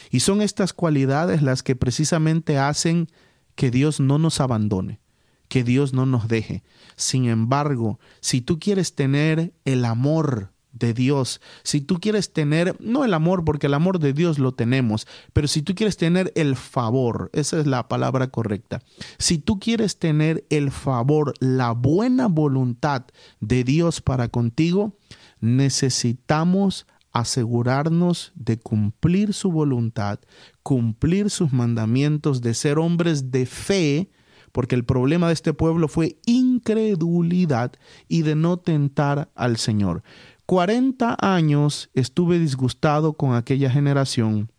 Y 0.09 0.19
son 0.19 0.41
estas 0.41 0.73
cualidades 0.73 1.41
las 1.41 1.63
que 1.63 1.75
precisamente 1.75 2.57
hacen 2.57 3.07
que 3.55 3.71
Dios 3.71 3.99
no 3.99 4.17
nos 4.17 4.39
abandone, 4.41 4.99
que 5.47 5.63
Dios 5.63 5.93
no 5.93 6.05
nos 6.05 6.27
deje. 6.27 6.63
Sin 6.95 7.25
embargo, 7.25 7.99
si 8.19 8.41
tú 8.41 8.59
quieres 8.59 8.95
tener 8.95 9.53
el 9.65 9.85
amor 9.85 10.53
de 10.73 10.93
Dios, 10.93 11.39
si 11.63 11.81
tú 11.81 11.99
quieres 11.99 12.33
tener, 12.33 12.75
no 12.81 13.05
el 13.05 13.13
amor, 13.13 13.45
porque 13.45 13.67
el 13.67 13.75
amor 13.75 13.99
de 13.99 14.11
Dios 14.11 14.39
lo 14.39 14.53
tenemos, 14.53 15.07
pero 15.31 15.47
si 15.47 15.61
tú 15.61 15.75
quieres 15.75 15.97
tener 15.97 16.33
el 16.35 16.55
favor, 16.55 17.29
esa 17.33 17.59
es 17.59 17.67
la 17.67 17.87
palabra 17.87 18.27
correcta, 18.27 18.81
si 19.17 19.37
tú 19.37 19.59
quieres 19.59 19.97
tener 19.97 20.45
el 20.49 20.71
favor, 20.71 21.33
la 21.39 21.71
buena 21.71 22.27
voluntad 22.27 23.05
de 23.39 23.63
Dios 23.63 24.01
para 24.01 24.27
contigo, 24.27 24.97
necesitamos 25.39 26.87
asegurarnos 27.11 28.31
de 28.35 28.57
cumplir 28.57 29.33
su 29.33 29.51
voluntad, 29.51 30.19
cumplir 30.63 31.29
sus 31.29 31.53
mandamientos, 31.53 32.41
de 32.41 32.55
ser 32.55 32.79
hombres 32.79 33.29
de 33.29 33.45
fe, 33.45 34.09
porque 34.51 34.75
el 34.75 34.83
problema 34.83 35.27
de 35.27 35.33
este 35.33 35.53
pueblo 35.53 35.87
fue 35.87 36.17
incredulidad 36.25 37.73
y 38.07 38.23
de 38.23 38.35
no 38.35 38.57
tentar 38.57 39.31
al 39.35 39.57
Señor. 39.57 40.03
40 40.45 41.17
años 41.19 41.89
estuve 41.93 42.39
disgustado 42.39 43.13
con 43.13 43.33
aquella 43.33 43.69
generación 43.69 44.51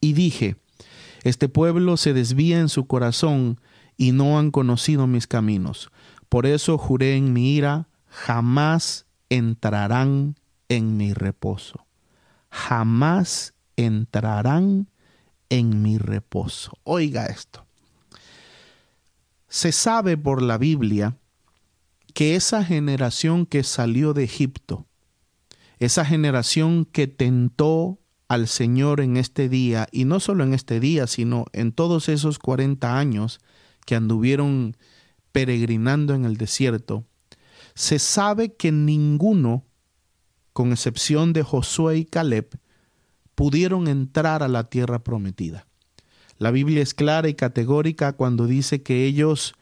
y 0.00 0.12
dije, 0.12 0.56
este 1.22 1.48
pueblo 1.48 1.96
se 1.96 2.12
desvía 2.12 2.60
en 2.60 2.68
su 2.68 2.86
corazón 2.86 3.60
y 3.96 4.12
no 4.12 4.38
han 4.38 4.50
conocido 4.50 5.06
mis 5.06 5.26
caminos. 5.26 5.90
Por 6.28 6.46
eso 6.46 6.78
juré 6.78 7.16
en 7.16 7.32
mi 7.32 7.54
ira, 7.54 7.88
jamás 8.08 9.06
entrarán 9.30 10.36
en 10.68 10.96
mi 10.96 11.14
reposo. 11.14 11.86
Jamás 12.50 13.54
entrarán 13.76 14.88
en 15.48 15.82
mi 15.82 15.98
reposo. 15.98 16.78
Oiga 16.84 17.26
esto. 17.26 17.66
Se 19.48 19.72
sabe 19.72 20.16
por 20.16 20.42
la 20.42 20.58
Biblia 20.58 21.16
que 22.14 22.34
esa 22.34 22.64
generación 22.64 23.46
que 23.46 23.62
salió 23.62 24.12
de 24.12 24.24
Egipto, 24.24 24.86
esa 25.78 26.04
generación 26.04 26.84
que 26.84 27.06
tentó 27.06 27.98
al 28.28 28.48
Señor 28.48 29.00
en 29.00 29.16
este 29.16 29.48
día, 29.48 29.88
y 29.92 30.04
no 30.04 30.20
solo 30.20 30.42
en 30.44 30.54
este 30.54 30.80
día, 30.80 31.06
sino 31.06 31.46
en 31.52 31.72
todos 31.72 32.08
esos 32.08 32.38
40 32.38 32.98
años 32.98 33.40
que 33.84 33.94
anduvieron 33.94 34.76
peregrinando 35.32 36.14
en 36.14 36.24
el 36.24 36.36
desierto, 36.36 37.04
se 37.74 37.98
sabe 37.98 38.54
que 38.54 38.72
ninguno, 38.72 39.64
con 40.52 40.72
excepción 40.72 41.32
de 41.32 41.42
Josué 41.42 41.98
y 41.98 42.04
Caleb, 42.04 42.58
pudieron 43.34 43.86
entrar 43.86 44.42
a 44.42 44.48
la 44.48 44.70
tierra 44.70 45.04
prometida. 45.04 45.66
La 46.38 46.50
Biblia 46.50 46.82
es 46.82 46.94
clara 46.94 47.28
y 47.28 47.34
categórica 47.34 48.14
cuando 48.14 48.46
dice 48.46 48.82
que 48.82 49.04
ellos 49.04 49.54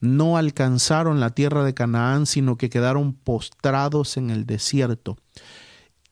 no 0.00 0.36
alcanzaron 0.36 1.20
la 1.20 1.30
tierra 1.30 1.62
de 1.64 1.74
Canaán, 1.74 2.26
sino 2.26 2.56
que 2.56 2.70
quedaron 2.70 3.12
postrados 3.14 4.16
en 4.16 4.30
el 4.30 4.46
desierto. 4.46 5.16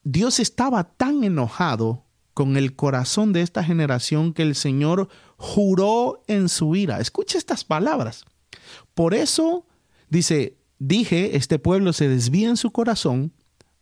Dios 0.04 0.40
estaba 0.40 0.84
tan 0.84 1.24
enojado 1.24 2.04
con 2.34 2.56
el 2.56 2.76
corazón 2.76 3.32
de 3.32 3.42
esta 3.42 3.64
generación 3.64 4.32
que 4.32 4.42
el 4.42 4.54
Señor 4.54 5.08
juró 5.36 6.22
en 6.28 6.48
su 6.48 6.76
ira. 6.76 7.00
Escucha 7.00 7.36
estas 7.36 7.64
palabras. 7.64 8.24
Por 8.94 9.14
eso, 9.14 9.66
dice, 10.08 10.56
dije, 10.78 11.36
este 11.36 11.58
pueblo 11.58 11.92
se 11.92 12.08
desvía 12.08 12.48
en 12.48 12.56
su 12.56 12.70
corazón, 12.70 13.32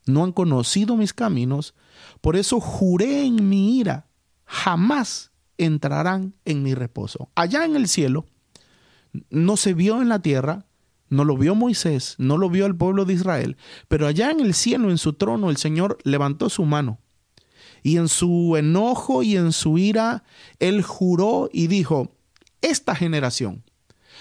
no 0.07 0.25
han 0.25 0.33
conocido 0.33 0.97
mis 0.97 1.13
caminos, 1.13 1.75
por 2.21 2.37
eso 2.37 2.61
juré 2.61 3.25
en 3.25 3.49
mi 3.49 3.79
ira, 3.79 4.07
jamás 4.45 5.33
entrarán 5.59 6.35
en 6.45 6.63
mi 6.63 6.75
reposo. 6.75 7.29
Allá 7.35 7.65
en 7.65 7.77
el 7.77 7.89
cielo, 7.89 8.27
no 9.31 9.57
se 9.57 9.75
vio 9.75 10.01
en 10.03 10.09
la 10.09 10.21
tierra, 10.21 10.67
no 11.09 11.25
lo 11.25 11.37
vio 11.37 11.55
Moisés, 11.55 12.17
no 12.19 12.37
lo 12.37 12.51
vio 12.51 12.67
el 12.67 12.77
pueblo 12.77 13.05
de 13.05 13.15
Israel, 13.15 13.57
pero 13.89 14.07
allá 14.07 14.31
en 14.31 14.41
el 14.41 14.55
cielo, 14.55 14.91
en 14.91 14.99
su 14.99 15.13
trono, 15.13 15.51
el 15.51 15.57
Señor 15.57 15.99
levantó 16.03 16.49
su 16.51 16.65
mano. 16.65 16.99
Y 17.83 17.99
en 17.99 18.09
su 18.09 18.57
enojo 18.57 19.23
y 19.23 19.37
en 19.37 19.53
su 19.53 19.79
ira, 19.79 20.25
él 20.59 20.83
juró 20.83 21.49
y 21.53 21.69
dijo, 21.69 22.17
esta 22.61 22.97
generación 22.97 23.63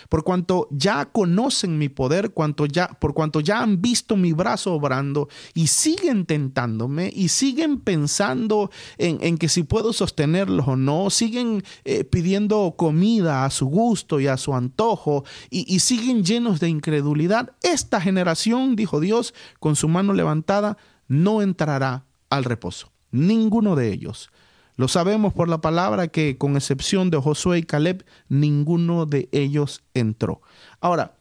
por 0.10 0.24
cuanto 0.24 0.68
ya 0.72 1.06
conocen 1.06 1.78
mi 1.78 1.90
poder, 1.90 2.32
cuanto 2.32 2.66
ya, 2.66 2.88
por 2.88 3.14
cuanto 3.14 3.40
ya 3.40 3.62
han 3.62 3.82
visto 3.82 4.16
mi 4.18 4.34
brazo 4.34 4.74
obrando 4.74 5.30
y 5.54 5.68
siguen 5.68 6.26
tentándome 6.26 7.12
y 7.14 7.30
siguen 7.30 7.80
pensando 7.80 8.72
en, 8.98 9.38
que 9.38 9.50
si 9.50 9.64
puedo 9.64 9.94
sostenerlos 9.94 10.68
o 10.68 10.76
no, 10.76 11.10
siguen 11.10 11.64
eh, 11.84 12.04
pidiendo 12.04 12.76
comida 12.78 13.46
a 13.46 13.50
su 13.50 13.68
gusto 13.68 14.20
y 14.20 14.28
a 14.28 14.38
su 14.38 14.54
antojo 14.54 15.24
y, 15.50 15.74
y 15.74 15.80
siguen 15.80 16.24
llenos 16.24 16.60
de 16.60 16.70
incredulidad, 16.70 17.54
esta 17.62 18.02
generación, 18.02 18.76
dijo 18.76 19.00
Dios, 19.00 19.34
con 19.60 19.76
su 19.76 19.88
mano 19.88 20.14
levantada, 20.14 20.78
no 21.08 21.42
entrará 21.42 22.06
al 22.30 22.44
reposo. 22.44 22.92
Ninguno 23.12 23.76
de 23.76 23.94
ellos. 23.94 24.30
Lo 24.78 24.88
sabemos 24.88 25.34
por 25.34 25.48
la 25.48 25.62
palabra 25.62 26.10
que 26.10 26.38
con 26.38 26.56
excepción 26.56 27.10
de 27.10 27.18
Josué 27.18 27.60
y 27.60 27.64
Caleb, 27.64 28.06
ninguno 28.28 29.06
de 29.06 29.30
ellos 29.32 29.84
entró. 29.94 30.42
Ahora, 30.82 31.16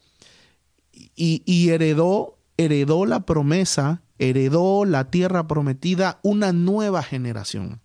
y, 1.17 1.69
heredó, 1.69 2.39
heredó 2.57 3.07
la 3.07 3.21
promesa, 3.27 4.03
heredó 4.19 4.85
la 4.85 5.11
tierra 5.11 5.47
prometida 5.47 6.19
una 6.23 6.53
nueva 6.53 7.03
generación. 7.03 7.81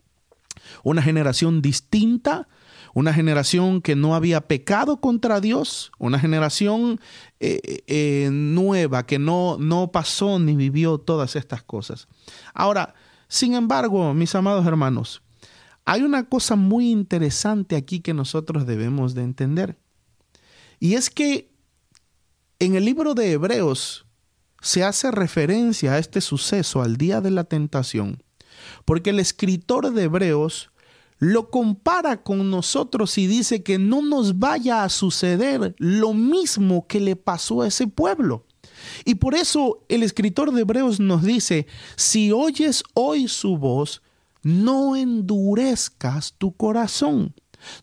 Una 0.83 1.01
generación 1.01 1.61
distinta, 1.61 2.47
una 2.93 3.13
generación 3.13 3.81
que 3.81 3.95
no 3.95 4.15
había 4.15 4.41
pecado 4.41 4.99
contra 4.99 5.39
Dios, 5.39 5.91
una 5.99 6.19
generación 6.19 6.99
eh, 7.39 7.83
eh, 7.87 8.29
nueva 8.31 9.05
que 9.05 9.19
no, 9.19 9.57
no 9.59 9.91
pasó 9.91 10.39
ni 10.39 10.55
vivió 10.55 10.97
todas 10.97 11.35
estas 11.35 11.63
cosas. 11.63 12.07
Ahora, 12.53 12.95
sin 13.27 13.53
embargo, 13.53 14.13
mis 14.13 14.33
amados 14.33 14.65
hermanos, 14.65 15.21
hay 15.89 16.03
una 16.03 16.29
cosa 16.29 16.55
muy 16.55 16.91
interesante 16.91 17.75
aquí 17.75 17.99
que 17.99 18.13
nosotros 18.13 18.67
debemos 18.67 19.15
de 19.15 19.23
entender. 19.23 19.79
Y 20.79 20.93
es 20.93 21.09
que 21.09 21.49
en 22.59 22.75
el 22.75 22.85
libro 22.85 23.15
de 23.15 23.31
Hebreos 23.31 24.05
se 24.61 24.83
hace 24.83 25.09
referencia 25.09 25.93
a 25.93 25.97
este 25.97 26.21
suceso, 26.21 26.83
al 26.83 26.97
día 26.97 27.21
de 27.21 27.31
la 27.31 27.43
tentación, 27.43 28.21
porque 28.85 29.09
el 29.09 29.19
escritor 29.19 29.91
de 29.91 30.03
Hebreos 30.03 30.69
lo 31.17 31.49
compara 31.49 32.21
con 32.21 32.51
nosotros 32.51 33.17
y 33.17 33.25
dice 33.25 33.63
que 33.63 33.79
no 33.79 34.03
nos 34.03 34.37
vaya 34.37 34.83
a 34.83 34.89
suceder 34.89 35.73
lo 35.79 36.13
mismo 36.13 36.85
que 36.85 36.99
le 36.99 37.15
pasó 37.15 37.63
a 37.63 37.67
ese 37.67 37.87
pueblo. 37.87 38.45
Y 39.05 39.15
por 39.15 39.33
eso 39.33 39.83
el 39.89 40.03
escritor 40.03 40.53
de 40.53 40.61
Hebreos 40.61 40.99
nos 40.99 41.23
dice, 41.23 41.65
si 41.95 42.31
oyes 42.31 42.83
hoy 42.93 43.27
su 43.27 43.57
voz, 43.57 44.03
no 44.43 44.95
endurezcas 44.95 46.33
tu 46.37 46.55
corazón. 46.55 47.33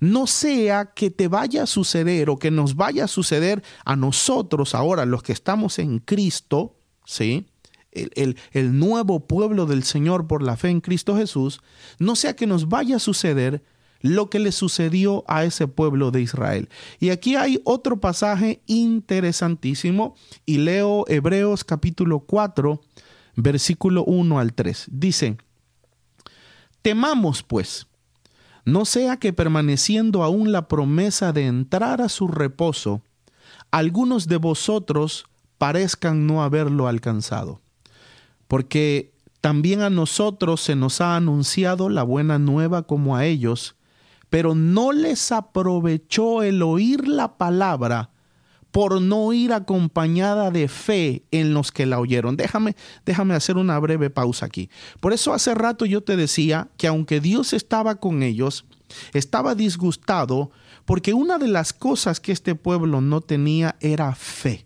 No 0.00 0.26
sea 0.26 0.92
que 0.94 1.10
te 1.10 1.28
vaya 1.28 1.64
a 1.64 1.66
suceder 1.66 2.30
o 2.30 2.38
que 2.38 2.50
nos 2.50 2.76
vaya 2.76 3.04
a 3.04 3.08
suceder 3.08 3.62
a 3.84 3.96
nosotros 3.96 4.74
ahora, 4.74 5.04
los 5.04 5.22
que 5.22 5.32
estamos 5.32 5.78
en 5.78 5.98
Cristo, 5.98 6.78
¿sí? 7.04 7.46
El, 7.92 8.36
el, 8.52 8.78
nuevo 8.78 9.26
pueblo 9.26 9.64
del 9.64 9.82
Señor 9.82 10.26
por 10.26 10.42
la 10.42 10.56
fe 10.56 10.68
en 10.68 10.82
Cristo 10.82 11.16
Jesús, 11.16 11.60
no 11.98 12.14
sea 12.14 12.36
que 12.36 12.46
nos 12.46 12.68
vaya 12.68 12.96
a 12.96 13.00
suceder 13.00 13.62
lo 14.02 14.28
que 14.28 14.38
le 14.38 14.52
sucedió 14.52 15.24
a 15.28 15.44
ese 15.44 15.66
pueblo 15.66 16.10
de 16.10 16.20
Israel. 16.20 16.68
Y 17.00 17.08
aquí 17.08 17.36
hay 17.36 17.60
otro 17.64 17.98
pasaje 17.98 18.60
interesantísimo 18.66 20.14
y 20.44 20.58
leo 20.58 21.06
Hebreos 21.08 21.64
capítulo 21.64 22.20
4, 22.20 22.82
versículo 23.36 24.04
1 24.04 24.38
al 24.38 24.52
3. 24.52 24.88
Dice, 24.90 25.38
Temamos, 26.86 27.42
pues, 27.42 27.88
no 28.64 28.84
sea 28.84 29.16
que 29.16 29.32
permaneciendo 29.32 30.22
aún 30.22 30.52
la 30.52 30.68
promesa 30.68 31.32
de 31.32 31.48
entrar 31.48 32.00
a 32.00 32.08
su 32.08 32.28
reposo, 32.28 33.02
algunos 33.72 34.28
de 34.28 34.36
vosotros 34.36 35.24
parezcan 35.58 36.28
no 36.28 36.44
haberlo 36.44 36.86
alcanzado. 36.86 37.60
Porque 38.46 39.12
también 39.40 39.82
a 39.82 39.90
nosotros 39.90 40.60
se 40.60 40.76
nos 40.76 41.00
ha 41.00 41.16
anunciado 41.16 41.88
la 41.88 42.04
buena 42.04 42.38
nueva 42.38 42.84
como 42.84 43.16
a 43.16 43.24
ellos, 43.24 43.74
pero 44.30 44.54
no 44.54 44.92
les 44.92 45.32
aprovechó 45.32 46.44
el 46.44 46.62
oír 46.62 47.08
la 47.08 47.36
palabra 47.36 48.10
por 48.76 49.00
no 49.00 49.32
ir 49.32 49.54
acompañada 49.54 50.50
de 50.50 50.68
fe 50.68 51.22
en 51.30 51.54
los 51.54 51.72
que 51.72 51.86
la 51.86 51.98
oyeron. 51.98 52.36
Déjame, 52.36 52.76
déjame 53.06 53.32
hacer 53.32 53.56
una 53.56 53.78
breve 53.78 54.10
pausa 54.10 54.44
aquí. 54.44 54.68
Por 55.00 55.14
eso 55.14 55.32
hace 55.32 55.54
rato 55.54 55.86
yo 55.86 56.02
te 56.02 56.14
decía 56.14 56.68
que 56.76 56.86
aunque 56.86 57.20
Dios 57.20 57.54
estaba 57.54 57.94
con 57.94 58.22
ellos, 58.22 58.66
estaba 59.14 59.54
disgustado 59.54 60.50
porque 60.84 61.14
una 61.14 61.38
de 61.38 61.48
las 61.48 61.72
cosas 61.72 62.20
que 62.20 62.32
este 62.32 62.54
pueblo 62.54 63.00
no 63.00 63.22
tenía 63.22 63.76
era 63.80 64.14
fe 64.14 64.65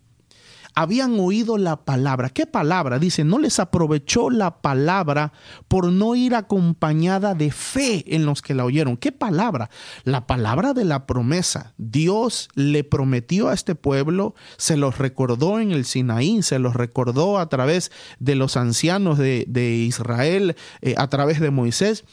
habían 0.80 1.20
oído 1.20 1.58
la 1.58 1.84
palabra. 1.84 2.30
¿Qué 2.30 2.46
palabra? 2.46 2.98
Dice, 2.98 3.22
no 3.22 3.38
les 3.38 3.58
aprovechó 3.58 4.30
la 4.30 4.62
palabra 4.62 5.32
por 5.68 5.92
no 5.92 6.14
ir 6.14 6.34
acompañada 6.34 7.34
de 7.34 7.50
fe 7.50 8.14
en 8.14 8.24
los 8.24 8.40
que 8.40 8.54
la 8.54 8.64
oyeron. 8.64 8.96
¿Qué 8.96 9.12
palabra? 9.12 9.68
La 10.04 10.26
palabra 10.26 10.72
de 10.72 10.86
la 10.86 11.06
promesa. 11.06 11.74
Dios 11.76 12.48
le 12.54 12.82
prometió 12.82 13.48
a 13.48 13.54
este 13.54 13.74
pueblo, 13.74 14.34
se 14.56 14.78
los 14.78 14.96
recordó 14.96 15.60
en 15.60 15.70
el 15.72 15.84
Sinaí, 15.84 16.42
se 16.42 16.58
los 16.58 16.74
recordó 16.74 17.38
a 17.38 17.48
través 17.50 17.92
de 18.18 18.34
los 18.34 18.56
ancianos 18.56 19.18
de, 19.18 19.84
Israel, 19.86 20.56
eh, 20.80 20.94
a 20.96 21.08
través 21.08 21.40
de 21.40 21.50
Moisés. 21.50 22.04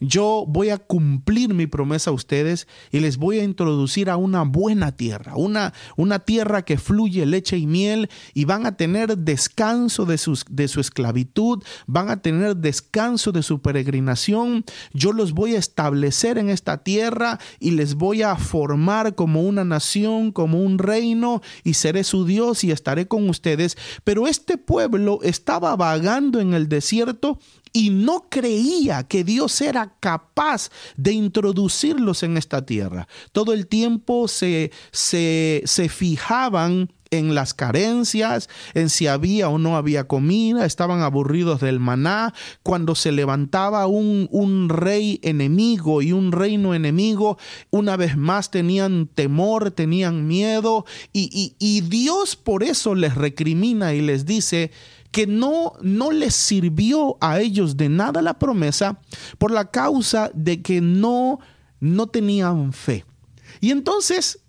Yo 0.00 0.44
voy 0.48 0.70
a 0.70 0.78
cumplir 0.78 1.54
mi 1.54 1.66
promesa 1.66 2.10
a 2.10 2.14
ustedes 2.14 2.66
y 2.90 3.00
les 3.00 3.18
voy 3.18 3.38
a 3.38 3.44
introducir 3.44 4.10
a 4.10 4.16
una 4.16 4.42
buena 4.42 4.92
tierra, 4.96 5.36
una, 5.36 5.74
una 5.96 6.18
tierra 6.18 6.64
que 6.64 6.78
fluye 6.78 7.24
leche 7.26 7.56
y 7.56 7.66
miel 7.66 8.10
y 8.34 8.44
van 8.44 8.66
a 8.66 8.76
tener 8.76 9.18
descanso 9.18 10.04
de, 10.04 10.20
de 10.50 10.68
su 10.68 10.80
esclavitud, 10.80 11.62
van 11.86 12.10
a 12.10 12.20
tener 12.22 12.56
descanso 12.56 13.32
de 13.32 13.42
su 13.42 13.60
peregrinación. 13.60 14.64
Yo 14.92 15.12
los 15.12 15.32
voy 15.32 15.54
a 15.54 15.58
establecer 15.58 16.38
en 16.38 16.50
esta 16.50 16.78
tierra 16.78 17.38
y 17.60 17.72
les 17.72 17.94
voy 17.94 18.22
a 18.22 18.36
formar 18.36 19.14
como 19.14 19.42
una 19.42 19.64
nación, 19.64 20.32
como 20.32 20.60
un 20.60 20.78
reino 20.78 21.42
y 21.64 21.74
seré 21.74 22.04
su 22.04 22.24
Dios 22.24 22.64
y 22.64 22.70
estaré 22.70 23.08
con 23.08 23.28
ustedes. 23.28 23.76
Pero 24.04 24.26
este 24.26 24.58
pueblo 24.58 25.20
estaba 25.22 25.74
vagando 25.76 26.40
en 26.40 26.54
el 26.54 26.68
desierto 26.68 27.38
y 27.72 27.90
no 27.90 28.26
creía 28.30 29.02
que 29.02 29.22
Dios 29.22 29.60
era 29.60 29.94
capaz 30.00 30.70
de 30.96 31.12
introducirlos 31.12 32.22
en 32.22 32.38
esta 32.38 32.64
tierra. 32.64 33.06
Todo 33.32 33.52
el 33.52 33.66
tiempo 33.66 34.28
se, 34.28 34.70
se, 34.92 35.62
se 35.66 35.88
fijaban 35.90 36.90
en 37.10 37.34
las 37.34 37.54
carencias, 37.54 38.48
en 38.74 38.90
si 38.90 39.06
había 39.06 39.48
o 39.48 39.58
no 39.58 39.76
había 39.76 40.06
comida, 40.06 40.64
estaban 40.64 41.00
aburridos 41.00 41.60
del 41.60 41.80
maná. 41.80 42.34
Cuando 42.62 42.94
se 42.94 43.12
levantaba 43.12 43.86
un, 43.86 44.28
un, 44.30 44.68
rey 44.68 45.20
enemigo 45.22 46.02
y 46.02 46.12
un 46.12 46.32
reino 46.32 46.74
enemigo, 46.74 47.38
una 47.70 47.96
vez 47.96 48.16
más 48.16 48.50
tenían 48.50 49.06
temor, 49.06 49.70
tenían 49.70 50.26
miedo 50.26 50.84
y, 51.12 51.54
y 51.58 51.80
Dios 51.82 52.36
por 52.36 52.62
eso 52.62 52.94
les 52.94 53.14
recrimina 53.14 53.94
y 53.94 54.00
les 54.00 54.26
dice, 54.26 54.70
que 55.16 55.26
no, 55.26 55.72
no 55.80 56.10
les 56.10 56.34
sirvió 56.34 57.16
a 57.22 57.40
ellos 57.40 57.78
de 57.78 57.88
nada 57.88 58.20
la 58.20 58.38
promesa 58.38 59.00
por 59.38 59.50
la 59.50 59.70
causa 59.70 60.30
de 60.34 60.60
que 60.60 60.82
no, 60.82 61.38
no 61.80 62.06
tenían 62.06 62.74
fe. 62.74 63.06
Y 63.62 63.70
entonces 63.70 64.40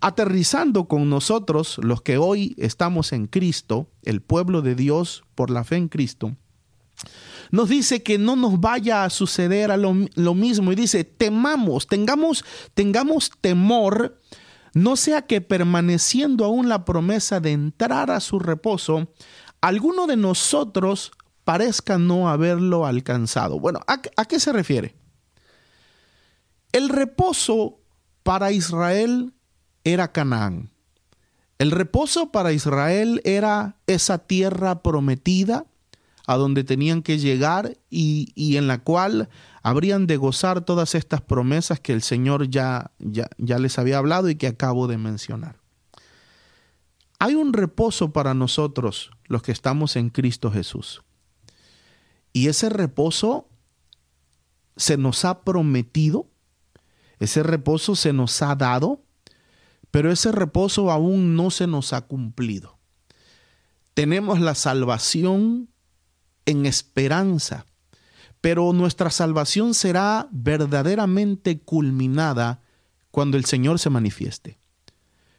aterrizando 0.00 0.86
con 0.86 1.10
nosotros, 1.10 1.78
los 1.82 2.02
que 2.02 2.18
hoy 2.18 2.54
estamos 2.58 3.12
en 3.12 3.26
Cristo, 3.26 3.90
el 4.02 4.20
pueblo 4.20 4.62
de 4.62 4.74
Dios 4.74 5.24
por 5.34 5.50
la 5.50 5.64
fe 5.64 5.76
en 5.76 5.88
Cristo, 5.88 6.36
nos 7.50 7.68
dice 7.68 8.02
que 8.02 8.18
no 8.18 8.36
nos 8.36 8.60
vaya 8.60 9.04
a 9.04 9.10
suceder 9.10 9.70
a 9.70 9.76
lo, 9.76 9.94
mismo 10.34 10.72
y 10.72 10.74
dice, 10.74 11.04
temamos, 11.04 11.86
tengamos, 11.86 12.44
tengamos 12.74 13.30
temor, 13.40 14.20
no 14.74 14.96
sea 14.96 15.22
que 15.22 15.40
permaneciendo 15.40 16.44
aún 16.44 16.68
la 16.68 16.84
promesa 16.84 17.40
de 17.40 17.52
entrar 17.52 18.10
a 18.10 18.20
su 18.20 18.38
reposo, 18.38 19.08
alguno 19.60 20.06
de 20.06 20.16
nosotros 20.16 21.12
parezca 21.44 21.98
no 21.98 22.28
haberlo 22.28 22.84
alcanzado. 22.84 23.58
Bueno, 23.58 23.80
¿a, 23.86 24.00
a 24.16 24.24
qué 24.26 24.38
se 24.38 24.52
refiere? 24.52 24.94
El 26.72 26.90
reposo 26.90 27.80
para 28.22 28.52
Israel 28.52 29.32
era 29.92 30.12
Canaán. 30.12 30.70
El 31.58 31.72
reposo 31.72 32.30
para 32.30 32.52
Israel 32.52 33.20
era 33.24 33.76
esa 33.86 34.18
tierra 34.18 34.82
prometida 34.82 35.66
a 36.26 36.36
donde 36.36 36.62
tenían 36.62 37.02
que 37.02 37.18
llegar 37.18 37.78
y, 37.90 38.56
en 38.56 38.68
la 38.68 38.78
cual 38.78 39.28
habrían 39.62 40.06
de 40.06 40.18
gozar 40.18 40.60
todas 40.60 40.94
estas 40.94 41.20
promesas 41.22 41.80
que 41.80 41.92
el 41.92 42.02
Señor 42.02 42.48
ya, 42.48 42.92
ya, 42.98 43.28
ya 43.38 43.58
les 43.58 43.78
había 43.78 43.98
hablado 43.98 44.28
y 44.28 44.36
que 44.36 44.46
acabo 44.46 44.86
de 44.86 44.98
mencionar. 44.98 45.56
Hay 47.18 47.34
un 47.34 47.52
reposo 47.52 48.12
para 48.12 48.34
nosotros, 48.34 49.10
los 49.24 49.42
que 49.42 49.52
estamos 49.52 49.96
en 49.96 50.10
Cristo 50.10 50.52
Jesús. 50.52 51.02
Y 52.32 52.48
ese 52.48 52.68
reposo 52.68 53.48
se 54.76 54.96
nos 54.96 55.24
ha 55.24 55.40
prometido, 55.40 56.28
ese 57.18 57.42
reposo 57.42 57.96
se 57.96 58.12
nos 58.12 58.40
ha 58.42 58.54
dado, 58.54 59.02
pero 59.90 60.12
ese 60.12 60.32
reposo 60.32 60.90
aún 60.90 61.36
no 61.36 61.50
se 61.50 61.66
nos 61.66 61.92
ha 61.92 62.02
cumplido. 62.02 62.78
Tenemos 63.94 64.40
la 64.40 64.54
salvación 64.54 65.68
en 66.46 66.66
esperanza, 66.66 67.66
pero 68.40 68.72
nuestra 68.72 69.10
salvación 69.10 69.74
será 69.74 70.28
verdaderamente 70.30 71.60
culminada 71.60 72.60
cuando 73.10 73.36
el 73.36 73.44
Señor 73.44 73.78
se 73.78 73.90
manifieste 73.90 74.58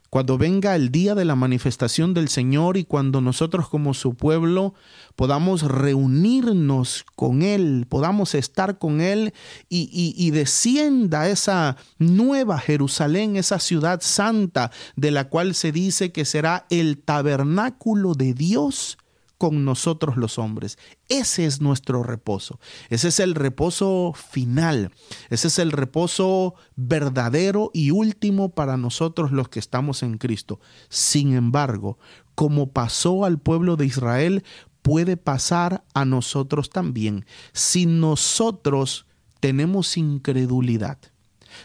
cuando 0.10 0.38
venga 0.38 0.76
el 0.76 0.92
día 0.92 1.16
de 1.16 1.26
la 1.26 1.36
manifestación 1.36 2.14
del 2.14 2.30
Señor 2.30 2.78
y 2.78 2.86
cuando 2.86 3.22
nosotros 3.22 3.70
como 3.70 3.94
su 3.94 4.16
pueblo 4.16 4.74
podamos 5.16 5.64
reunirnos 5.64 7.06
con 7.16 7.42
Él, 7.42 7.86
podamos 7.90 8.36
estar 8.36 8.78
con 8.78 9.02
Él 9.02 9.34
y, 9.70 9.90
y, 9.92 10.32
descienda 10.32 11.30
esa 11.30 11.78
nueva 11.98 12.60
Jerusalén, 12.60 13.36
esa 13.36 13.60
ciudad 13.60 14.02
santa 14.02 14.72
de 14.96 15.12
la 15.12 15.30
cual 15.30 15.56
se 15.56 15.72
dice 15.72 16.12
que 16.12 16.26
será 16.26 16.66
el 16.70 17.00
tabernáculo 17.00 18.14
de 18.14 18.34
Dios 18.34 18.99
con 19.40 19.64
nosotros 19.64 20.18
los 20.18 20.38
hombres. 20.38 20.78
Ese 21.08 21.46
es 21.46 21.62
nuestro 21.62 22.04
reposo. 22.04 22.60
Ese 22.90 23.08
es 23.08 23.22
el 23.22 23.34
reposo 23.36 24.14
final. 24.14 24.92
Ese 25.30 25.48
es 25.48 25.60
el 25.60 25.72
reposo 25.72 26.56
verdadero 26.76 27.72
y 27.74 27.92
último 27.92 28.50
para 28.50 28.76
nosotros 28.76 29.32
los 29.32 29.48
que 29.48 29.60
estamos 29.60 30.04
en 30.04 30.18
Cristo. 30.18 30.60
Sin 30.90 31.34
embargo, 31.34 31.98
como 32.36 32.74
pasó 32.74 33.24
al 33.24 33.40
pueblo 33.40 33.78
de 33.78 33.86
Israel, 33.86 34.44
puede 34.82 35.16
pasar 35.16 35.86
a 35.94 36.04
nosotros 36.04 36.70
también 36.70 37.26
si 37.54 37.86
nosotros 37.86 39.06
tenemos 39.40 39.96
incredulidad 39.96 41.00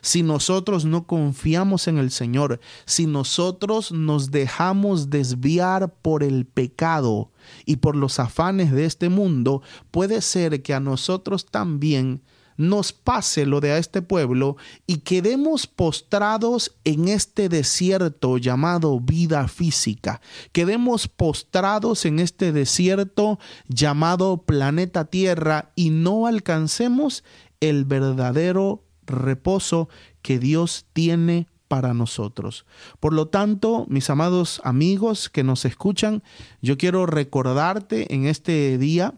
si 0.01 0.23
nosotros 0.23 0.85
no 0.85 1.07
confiamos 1.07 1.88
en 1.88 1.99
el 1.99 2.11
Señor, 2.11 2.61
si 2.87 3.07
nosotros 3.07 3.92
nos 3.92 4.31
dejamos 4.31 5.11
desviar 5.11 5.94
por 5.94 6.23
el 6.23 6.47
pecado 6.47 7.31
y 7.64 7.77
por 7.77 7.97
los 7.97 8.18
afanes 8.18 8.73
de 8.73 8.85
este 8.85 9.09
mundo, 9.09 9.62
puede 9.90 10.20
ser 10.20 10.62
que 10.62 10.75
a 10.75 10.81
nosotros 10.81 11.47
también 11.47 12.23
nos 12.57 12.92
pase 12.92 13.47
lo 13.47 13.61
de 13.61 13.73
a 13.73 13.79
este 13.79 14.03
pueblo 14.03 14.57
y 14.87 14.99
quedemos 14.99 15.66
postrados 15.66 16.77
en 16.85 17.09
este 17.09 17.49
desierto 17.49 18.38
llamado 18.38 19.01
vida 19.01 19.49
física, 19.49 20.20
quedemos 20.53 21.09
postrados 21.09 22.05
en 22.05 22.20
este 22.20 22.53
desierto 22.53 23.38
llamado 23.68 24.42
planeta 24.42 25.07
Tierra 25.07 25.73
y 25.75 25.90
no 25.90 26.27
alcancemos 26.27 27.25
el 27.61 27.85
verdadero 27.85 28.84
reposo 29.07 29.88
que 30.23 30.38
Dios 30.38 30.87
tiene 30.93 31.49
para 31.69 31.95
nosotros. 31.95 32.67
Por 33.01 33.12
lo 33.12 33.29
tanto, 33.29 33.87
mis 33.88 34.11
amados 34.11 34.61
amigos 34.64 35.29
que 35.29 35.43
nos 35.43 35.64
escuchan, 35.64 36.23
yo 36.62 36.79
quiero 36.79 37.07
recordarte 37.07 38.14
en 38.14 38.27
este 38.27 38.79
día 38.79 39.14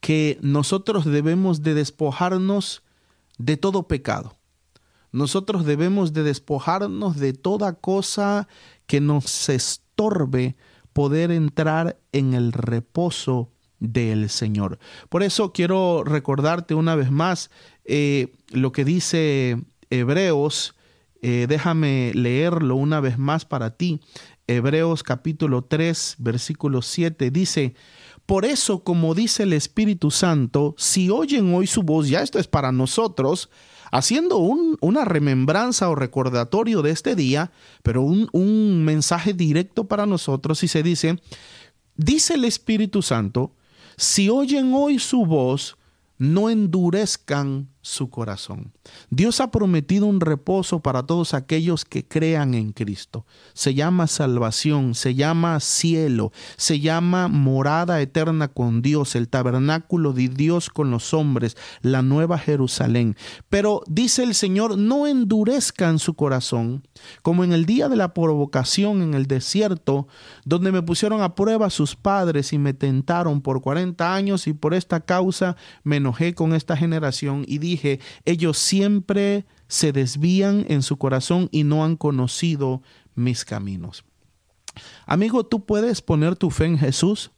que 0.00 0.38
nosotros 0.42 1.04
debemos 1.04 1.62
de 1.62 1.74
despojarnos 1.74 2.82
de 3.38 3.56
todo 3.56 3.88
pecado. 3.88 4.36
Nosotros 5.12 5.64
debemos 5.64 6.12
de 6.12 6.22
despojarnos 6.24 7.16
de 7.16 7.32
toda 7.32 7.74
cosa 7.74 8.48
que 8.86 9.00
nos 9.00 9.48
estorbe 9.48 10.56
poder 10.92 11.30
entrar 11.30 11.98
en 12.12 12.34
el 12.34 12.52
reposo 12.52 13.50
del 13.80 14.30
Señor. 14.30 14.78
Por 15.08 15.22
eso 15.22 15.52
quiero 15.52 16.04
recordarte 16.04 16.74
una 16.74 16.94
vez 16.94 17.10
más 17.10 17.50
eh, 17.84 18.32
lo 18.50 18.72
que 18.72 18.84
dice 18.84 19.58
Hebreos, 19.90 20.74
eh, 21.22 21.46
déjame 21.48 22.12
leerlo 22.14 22.76
una 22.76 23.00
vez 23.00 23.18
más 23.18 23.44
para 23.44 23.76
ti. 23.76 24.00
Hebreos 24.46 25.02
capítulo 25.02 25.64
3, 25.64 26.16
versículo 26.18 26.82
7 26.82 27.30
dice, 27.30 27.74
por 28.26 28.44
eso, 28.44 28.84
como 28.84 29.14
dice 29.14 29.42
el 29.42 29.52
Espíritu 29.52 30.10
Santo, 30.10 30.74
si 30.78 31.10
oyen 31.10 31.54
hoy 31.54 31.66
su 31.66 31.82
voz, 31.82 32.08
ya 32.08 32.22
esto 32.22 32.38
es 32.38 32.46
para 32.46 32.72
nosotros, 32.72 33.50
haciendo 33.90 34.38
un, 34.38 34.78
una 34.80 35.04
remembranza 35.04 35.88
o 35.88 35.94
recordatorio 35.94 36.82
de 36.82 36.90
este 36.90 37.14
día, 37.14 37.52
pero 37.82 38.02
un, 38.02 38.28
un 38.32 38.84
mensaje 38.84 39.34
directo 39.34 39.84
para 39.84 40.06
nosotros, 40.06 40.62
y 40.62 40.68
se 40.68 40.82
dice, 40.82 41.20
dice 41.96 42.34
el 42.34 42.44
Espíritu 42.44 43.02
Santo, 43.02 43.52
si 43.96 44.28
oyen 44.30 44.72
hoy 44.74 44.98
su 44.98 45.26
voz, 45.26 45.76
no 46.18 46.48
endurezcan 46.48 47.68
su 47.84 48.08
corazón. 48.08 48.72
Dios 49.10 49.40
ha 49.40 49.50
prometido 49.50 50.06
un 50.06 50.20
reposo 50.20 50.80
para 50.80 51.02
todos 51.02 51.34
aquellos 51.34 51.84
que 51.84 52.08
crean 52.08 52.54
en 52.54 52.72
Cristo. 52.72 53.26
Se 53.52 53.74
llama 53.74 54.06
salvación, 54.06 54.94
se 54.94 55.14
llama 55.14 55.60
cielo, 55.60 56.32
se 56.56 56.80
llama 56.80 57.28
morada 57.28 58.00
eterna 58.00 58.48
con 58.48 58.80
Dios, 58.80 59.14
el 59.14 59.28
tabernáculo 59.28 60.14
de 60.14 60.28
Dios 60.28 60.70
con 60.70 60.90
los 60.90 61.12
hombres, 61.12 61.58
la 61.82 62.00
nueva 62.00 62.38
Jerusalén. 62.38 63.16
Pero 63.50 63.82
dice 63.86 64.22
el 64.22 64.34
Señor, 64.34 64.78
no 64.78 65.06
endurezcan 65.06 65.98
su 65.98 66.14
corazón, 66.14 66.88
como 67.20 67.44
en 67.44 67.52
el 67.52 67.66
día 67.66 67.90
de 67.90 67.96
la 67.96 68.14
provocación 68.14 69.02
en 69.02 69.12
el 69.12 69.26
desierto, 69.26 70.08
donde 70.46 70.72
me 70.72 70.80
pusieron 70.80 71.20
a 71.20 71.34
prueba 71.34 71.68
sus 71.68 71.96
padres 71.96 72.54
y 72.54 72.58
me 72.58 72.72
tentaron 72.72 73.42
por 73.42 73.60
cuarenta 73.60 74.14
años 74.14 74.46
y 74.46 74.54
por 74.54 74.72
esta 74.72 75.00
causa 75.00 75.56
me 75.82 75.96
enojé 75.96 76.34
con 76.34 76.54
esta 76.54 76.78
generación 76.78 77.44
y 77.46 77.58
dije, 77.58 77.73
dije, 77.74 78.00
ellos 78.24 78.58
siempre 78.58 79.46
se 79.68 79.92
desvían 79.92 80.66
en 80.68 80.82
su 80.82 80.96
corazón 80.96 81.48
y 81.52 81.64
no 81.64 81.84
han 81.84 81.96
conocido 81.96 82.82
mis 83.14 83.44
caminos. 83.44 84.04
Amigo, 85.06 85.44
tú 85.44 85.64
puedes 85.64 86.02
poner 86.02 86.36
tu 86.36 86.50
fe 86.50 86.66
en 86.66 86.78
Jesús, 86.78 87.30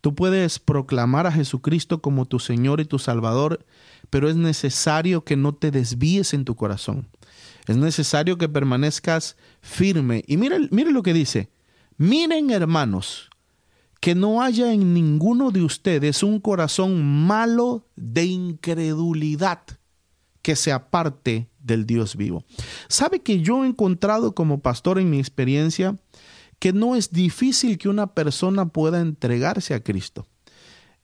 tú 0.00 0.14
puedes 0.14 0.58
proclamar 0.58 1.26
a 1.26 1.32
Jesucristo 1.32 2.00
como 2.00 2.26
tu 2.26 2.38
Señor 2.38 2.80
y 2.80 2.84
tu 2.84 2.98
Salvador, 2.98 3.64
pero 4.10 4.28
es 4.28 4.36
necesario 4.36 5.24
que 5.24 5.36
no 5.36 5.54
te 5.54 5.70
desvíes 5.70 6.34
en 6.34 6.44
tu 6.44 6.56
corazón. 6.56 7.08
Es 7.66 7.76
necesario 7.76 8.38
que 8.38 8.48
permanezcas 8.48 9.36
firme. 9.60 10.24
Y 10.26 10.38
mire, 10.38 10.68
mire 10.70 10.90
lo 10.90 11.02
que 11.02 11.12
dice. 11.12 11.50
Miren, 11.98 12.50
hermanos, 12.50 13.28
que 14.00 14.14
no 14.14 14.42
haya 14.42 14.72
en 14.72 14.94
ninguno 14.94 15.50
de 15.50 15.62
ustedes 15.62 16.22
un 16.22 16.40
corazón 16.40 17.04
malo 17.04 17.86
de 17.96 18.24
incredulidad 18.24 19.62
que 20.42 20.56
se 20.56 20.72
aparte 20.72 21.48
del 21.58 21.84
Dios 21.84 22.16
vivo. 22.16 22.44
¿Sabe 22.88 23.20
que 23.20 23.40
yo 23.40 23.64
he 23.64 23.68
encontrado 23.68 24.34
como 24.34 24.60
pastor 24.60 24.98
en 24.98 25.10
mi 25.10 25.18
experiencia 25.18 25.98
que 26.58 26.72
no 26.72 26.96
es 26.96 27.12
difícil 27.12 27.78
que 27.78 27.88
una 27.88 28.14
persona 28.14 28.66
pueda 28.66 29.00
entregarse 29.00 29.74
a 29.74 29.82
Cristo? 29.82 30.26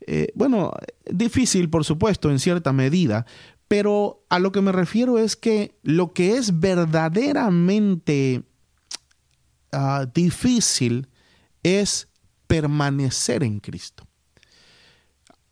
Eh, 0.06 0.28
bueno, 0.34 0.72
difícil 1.10 1.70
por 1.70 1.84
supuesto 1.84 2.30
en 2.30 2.38
cierta 2.38 2.72
medida, 2.72 3.26
pero 3.68 4.24
a 4.28 4.38
lo 4.38 4.52
que 4.52 4.60
me 4.60 4.72
refiero 4.72 5.18
es 5.18 5.36
que 5.36 5.78
lo 5.82 6.12
que 6.12 6.36
es 6.36 6.60
verdaderamente 6.60 8.44
ah, 9.72 10.06
difícil 10.14 11.08
es 11.62 12.08
permanecer 12.46 13.42
en 13.42 13.60
Cristo. 13.60 14.06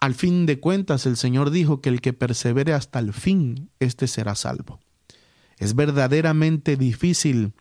Al 0.00 0.14
fin 0.14 0.46
de 0.46 0.58
cuentas, 0.58 1.06
el 1.06 1.16
Señor 1.16 1.50
dijo 1.50 1.80
que 1.80 1.88
el 1.88 2.00
que 2.00 2.12
persevere 2.12 2.72
hasta 2.72 2.98
el 2.98 3.12
fin, 3.12 3.70
éste 3.78 4.08
será 4.08 4.34
salvo. 4.34 4.80
Es 5.58 5.76
verdaderamente 5.76 6.76
difícil 6.76 7.52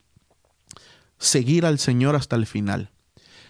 seguir 1.19 1.65
al 1.65 1.77
Señor 1.77 2.15
hasta 2.15 2.35
el 2.35 2.47
final. 2.47 2.89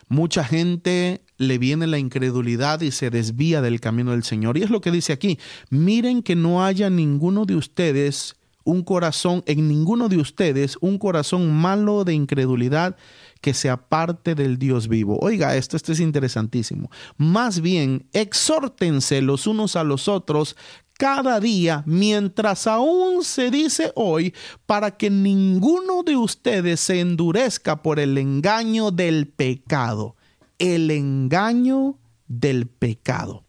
Mucha 0.10 0.44
gente 0.44 1.24
le 1.38 1.58
viene 1.58 1.88
la 1.88 1.98
incredulidad 1.98 2.82
y 2.82 2.92
se 2.92 3.10
desvía 3.10 3.62
del 3.62 3.80
camino 3.80 4.12
del 4.12 4.24
Señor. 4.24 4.58
Y 4.58 4.64
es 4.64 4.70
lo 4.70 4.82
que 4.82 4.92
dice 4.92 5.14
aquí, 5.14 5.40
miren 5.70 6.22
que 6.22 6.36
no 6.36 6.66
haya 6.66 6.90
ninguno 6.90 7.46
de 7.46 7.56
ustedes 7.56 8.36
un 8.64 8.84
corazón, 8.84 9.44
en 9.48 9.68
ninguno 9.68 10.10
de 10.10 10.18
ustedes, 10.18 10.78
un 10.82 10.98
corazón 10.98 11.52
malo 11.52 12.04
de 12.04 12.14
incredulidad 12.14 12.96
que 13.42 13.54
se 13.54 13.70
aparte 13.70 14.36
del 14.36 14.58
Dios 14.58 14.88
vivo. 14.88 15.18
Oiga, 15.22 15.56
esto, 15.56 15.76
esto 15.76 15.92
es 15.92 16.00
interesantísimo. 16.00 16.90
Más 17.18 17.60
bien, 17.60 18.08
exhórtense 18.14 19.22
los 19.22 19.48
unos 19.48 19.76
a 19.76 19.84
los 19.84 20.08
otros 20.08 20.56
cada 20.94 21.40
día, 21.40 21.84
mientras 21.88 22.68
aún 22.68 23.24
se 23.24 23.50
dice 23.50 23.92
hoy, 23.96 24.36
para 24.68 24.98
que 24.98 25.10
ninguno 25.10 26.04
de 26.04 26.16
ustedes 26.16 26.80
se 26.80 27.00
endurezca 27.00 27.82
por 27.82 28.00
el 28.00 28.20
engaño 28.20 28.92
del 28.92 29.28
pecado. 29.28 30.16
El 30.60 30.92
engaño 30.92 31.98
del 32.28 32.68
pecado. 32.68 33.46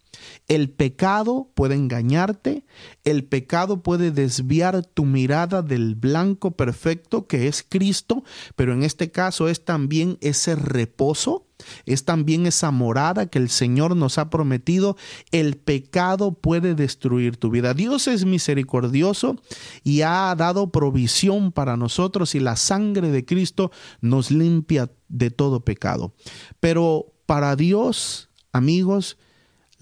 El 0.48 0.70
pecado 0.70 1.50
puede 1.54 1.74
engañarte, 1.74 2.64
el 3.04 3.24
pecado 3.24 3.82
puede 3.82 4.10
desviar 4.10 4.84
tu 4.84 5.04
mirada 5.04 5.62
del 5.62 5.94
blanco 5.94 6.52
perfecto 6.52 7.26
que 7.26 7.48
es 7.48 7.64
Cristo, 7.68 8.24
pero 8.56 8.72
en 8.72 8.82
este 8.82 9.10
caso 9.10 9.48
es 9.48 9.64
también 9.64 10.18
ese 10.20 10.54
reposo, 10.56 11.46
es 11.86 12.04
también 12.04 12.46
esa 12.46 12.70
morada 12.70 13.26
que 13.26 13.38
el 13.38 13.48
Señor 13.48 13.96
nos 13.96 14.18
ha 14.18 14.30
prometido. 14.30 14.96
El 15.30 15.56
pecado 15.56 16.32
puede 16.32 16.74
destruir 16.74 17.36
tu 17.36 17.50
vida. 17.50 17.74
Dios 17.74 18.08
es 18.08 18.24
misericordioso 18.24 19.36
y 19.84 20.02
ha 20.02 20.34
dado 20.36 20.70
provisión 20.70 21.52
para 21.52 21.76
nosotros 21.76 22.34
y 22.34 22.40
la 22.40 22.56
sangre 22.56 23.10
de 23.10 23.24
Cristo 23.24 23.70
nos 24.00 24.30
limpia 24.30 24.90
de 25.08 25.30
todo 25.30 25.64
pecado. 25.64 26.14
Pero 26.60 27.12
para 27.26 27.56
Dios, 27.56 28.30
amigos, 28.52 29.18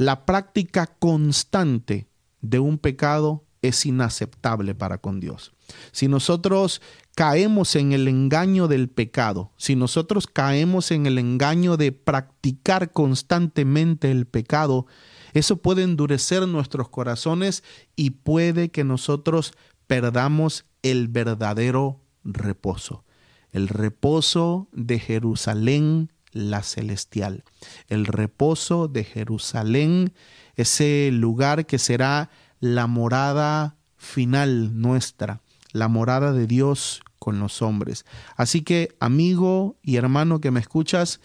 la 0.00 0.24
práctica 0.24 0.86
constante 0.86 2.08
de 2.40 2.58
un 2.58 2.78
pecado 2.78 3.44
es 3.60 3.84
inaceptable 3.84 4.74
para 4.74 4.96
con 4.96 5.20
Dios. 5.20 5.52
Si 5.92 6.08
nosotros 6.08 6.80
caemos 7.14 7.76
en 7.76 7.92
el 7.92 8.08
engaño 8.08 8.66
del 8.66 8.88
pecado, 8.88 9.52
si 9.58 9.76
nosotros 9.76 10.26
caemos 10.26 10.90
en 10.90 11.04
el 11.04 11.18
engaño 11.18 11.76
de 11.76 11.92
practicar 11.92 12.92
constantemente 12.92 14.10
el 14.10 14.26
pecado, 14.26 14.86
eso 15.34 15.58
puede 15.58 15.82
endurecer 15.82 16.48
nuestros 16.48 16.88
corazones 16.88 17.62
y 17.94 18.08
puede 18.08 18.70
que 18.70 18.84
nosotros 18.84 19.52
perdamos 19.86 20.64
el 20.80 21.08
verdadero 21.08 22.00
reposo, 22.24 23.04
el 23.52 23.68
reposo 23.68 24.66
de 24.72 24.98
Jerusalén 24.98 26.10
la 26.32 26.62
celestial, 26.62 27.44
el 27.88 28.06
reposo 28.06 28.88
de 28.88 29.04
Jerusalén, 29.04 30.12
ese 30.56 31.10
lugar 31.12 31.66
que 31.66 31.78
será 31.78 32.30
la 32.60 32.86
morada 32.86 33.76
final 33.96 34.80
nuestra, 34.80 35.40
la 35.72 35.88
morada 35.88 36.32
de 36.32 36.46
Dios 36.46 37.02
con 37.18 37.38
los 37.38 37.62
hombres. 37.62 38.04
Así 38.36 38.62
que, 38.62 38.96
amigo 39.00 39.76
y 39.82 39.96
hermano 39.96 40.40
que 40.40 40.50
me 40.50 40.60
escuchas, 40.60 41.20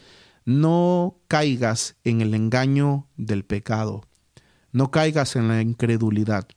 no 0.45 1.17
caigas 1.27 1.95
en 2.03 2.21
el 2.21 2.33
engaño 2.33 3.07
del 3.17 3.45
pecado, 3.45 4.03
no 4.71 4.91
caigas 4.91 5.35
en 5.35 5.47
la 5.47 5.61
incredulidad. 5.61 6.47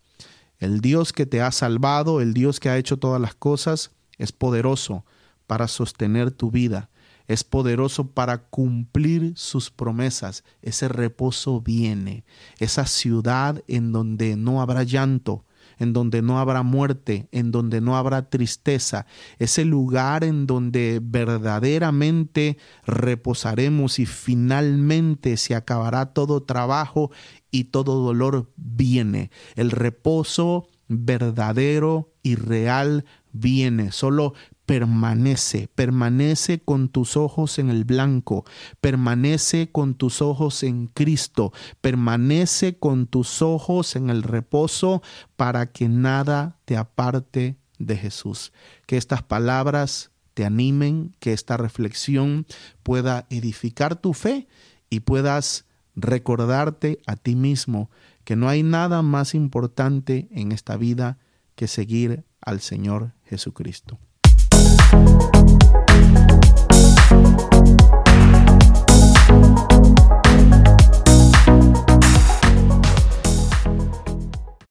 El 0.58 0.80
Dios 0.80 1.12
que 1.12 1.24
te 1.24 1.40
ha 1.40 1.52
salvado, 1.52 2.20
el 2.20 2.34
Dios 2.34 2.60
que 2.60 2.68
ha 2.68 2.76
hecho 2.76 2.98
todas 2.98 3.20
las 3.20 3.34
cosas, 3.34 3.92
es 4.18 4.32
poderoso 4.32 5.04
para 5.46 5.68
sostener 5.68 6.32
tu 6.32 6.50
vida 6.50 6.90
es 7.28 7.44
poderoso 7.44 8.08
para 8.08 8.38
cumplir 8.38 9.34
sus 9.36 9.70
promesas. 9.70 10.44
Ese 10.62 10.88
reposo 10.88 11.60
viene, 11.60 12.24
esa 12.58 12.86
ciudad 12.86 13.62
en 13.68 13.92
donde 13.92 14.36
no 14.36 14.60
habrá 14.60 14.82
llanto, 14.82 15.44
en 15.78 15.92
donde 15.92 16.22
no 16.22 16.40
habrá 16.40 16.62
muerte, 16.62 17.28
en 17.30 17.52
donde 17.52 17.80
no 17.80 17.96
habrá 17.96 18.30
tristeza, 18.30 19.06
ese 19.38 19.64
lugar 19.64 20.24
en 20.24 20.46
donde 20.46 21.00
verdaderamente 21.02 22.58
reposaremos 22.84 23.98
y 23.98 24.06
finalmente 24.06 25.36
se 25.36 25.54
acabará 25.54 26.06
todo 26.06 26.42
trabajo 26.42 27.10
y 27.50 27.64
todo 27.64 28.02
dolor 28.02 28.50
viene. 28.56 29.30
El 29.54 29.70
reposo 29.70 30.66
verdadero 30.88 32.12
y 32.22 32.34
real 32.34 33.04
viene. 33.32 33.92
Solo 33.92 34.34
permanece, 34.68 35.70
permanece 35.74 36.60
con 36.60 36.90
tus 36.90 37.16
ojos 37.16 37.58
en 37.58 37.70
el 37.70 37.86
blanco, 37.86 38.44
permanece 38.82 39.70
con 39.72 39.94
tus 39.94 40.20
ojos 40.20 40.62
en 40.62 40.88
Cristo, 40.88 41.54
permanece 41.80 42.76
con 42.76 43.06
tus 43.06 43.40
ojos 43.40 43.96
en 43.96 44.10
el 44.10 44.22
reposo 44.22 45.02
para 45.36 45.72
que 45.72 45.88
nada 45.88 46.58
te 46.66 46.76
aparte 46.76 47.56
de 47.78 47.96
Jesús. 47.96 48.52
Que 48.84 48.98
estas 48.98 49.22
palabras 49.22 50.10
te 50.34 50.44
animen, 50.44 51.16
que 51.18 51.32
esta 51.32 51.56
reflexión 51.56 52.44
pueda 52.82 53.26
edificar 53.30 53.96
tu 53.96 54.12
fe 54.12 54.48
y 54.90 55.00
puedas 55.00 55.64
recordarte 55.96 57.00
a 57.06 57.16
ti 57.16 57.36
mismo 57.36 57.88
que 58.24 58.36
no 58.36 58.50
hay 58.50 58.62
nada 58.62 59.00
más 59.00 59.34
importante 59.34 60.28
en 60.30 60.52
esta 60.52 60.76
vida 60.76 61.16
que 61.54 61.68
seguir 61.68 62.26
al 62.42 62.60
Señor 62.60 63.14
Jesucristo. 63.24 63.98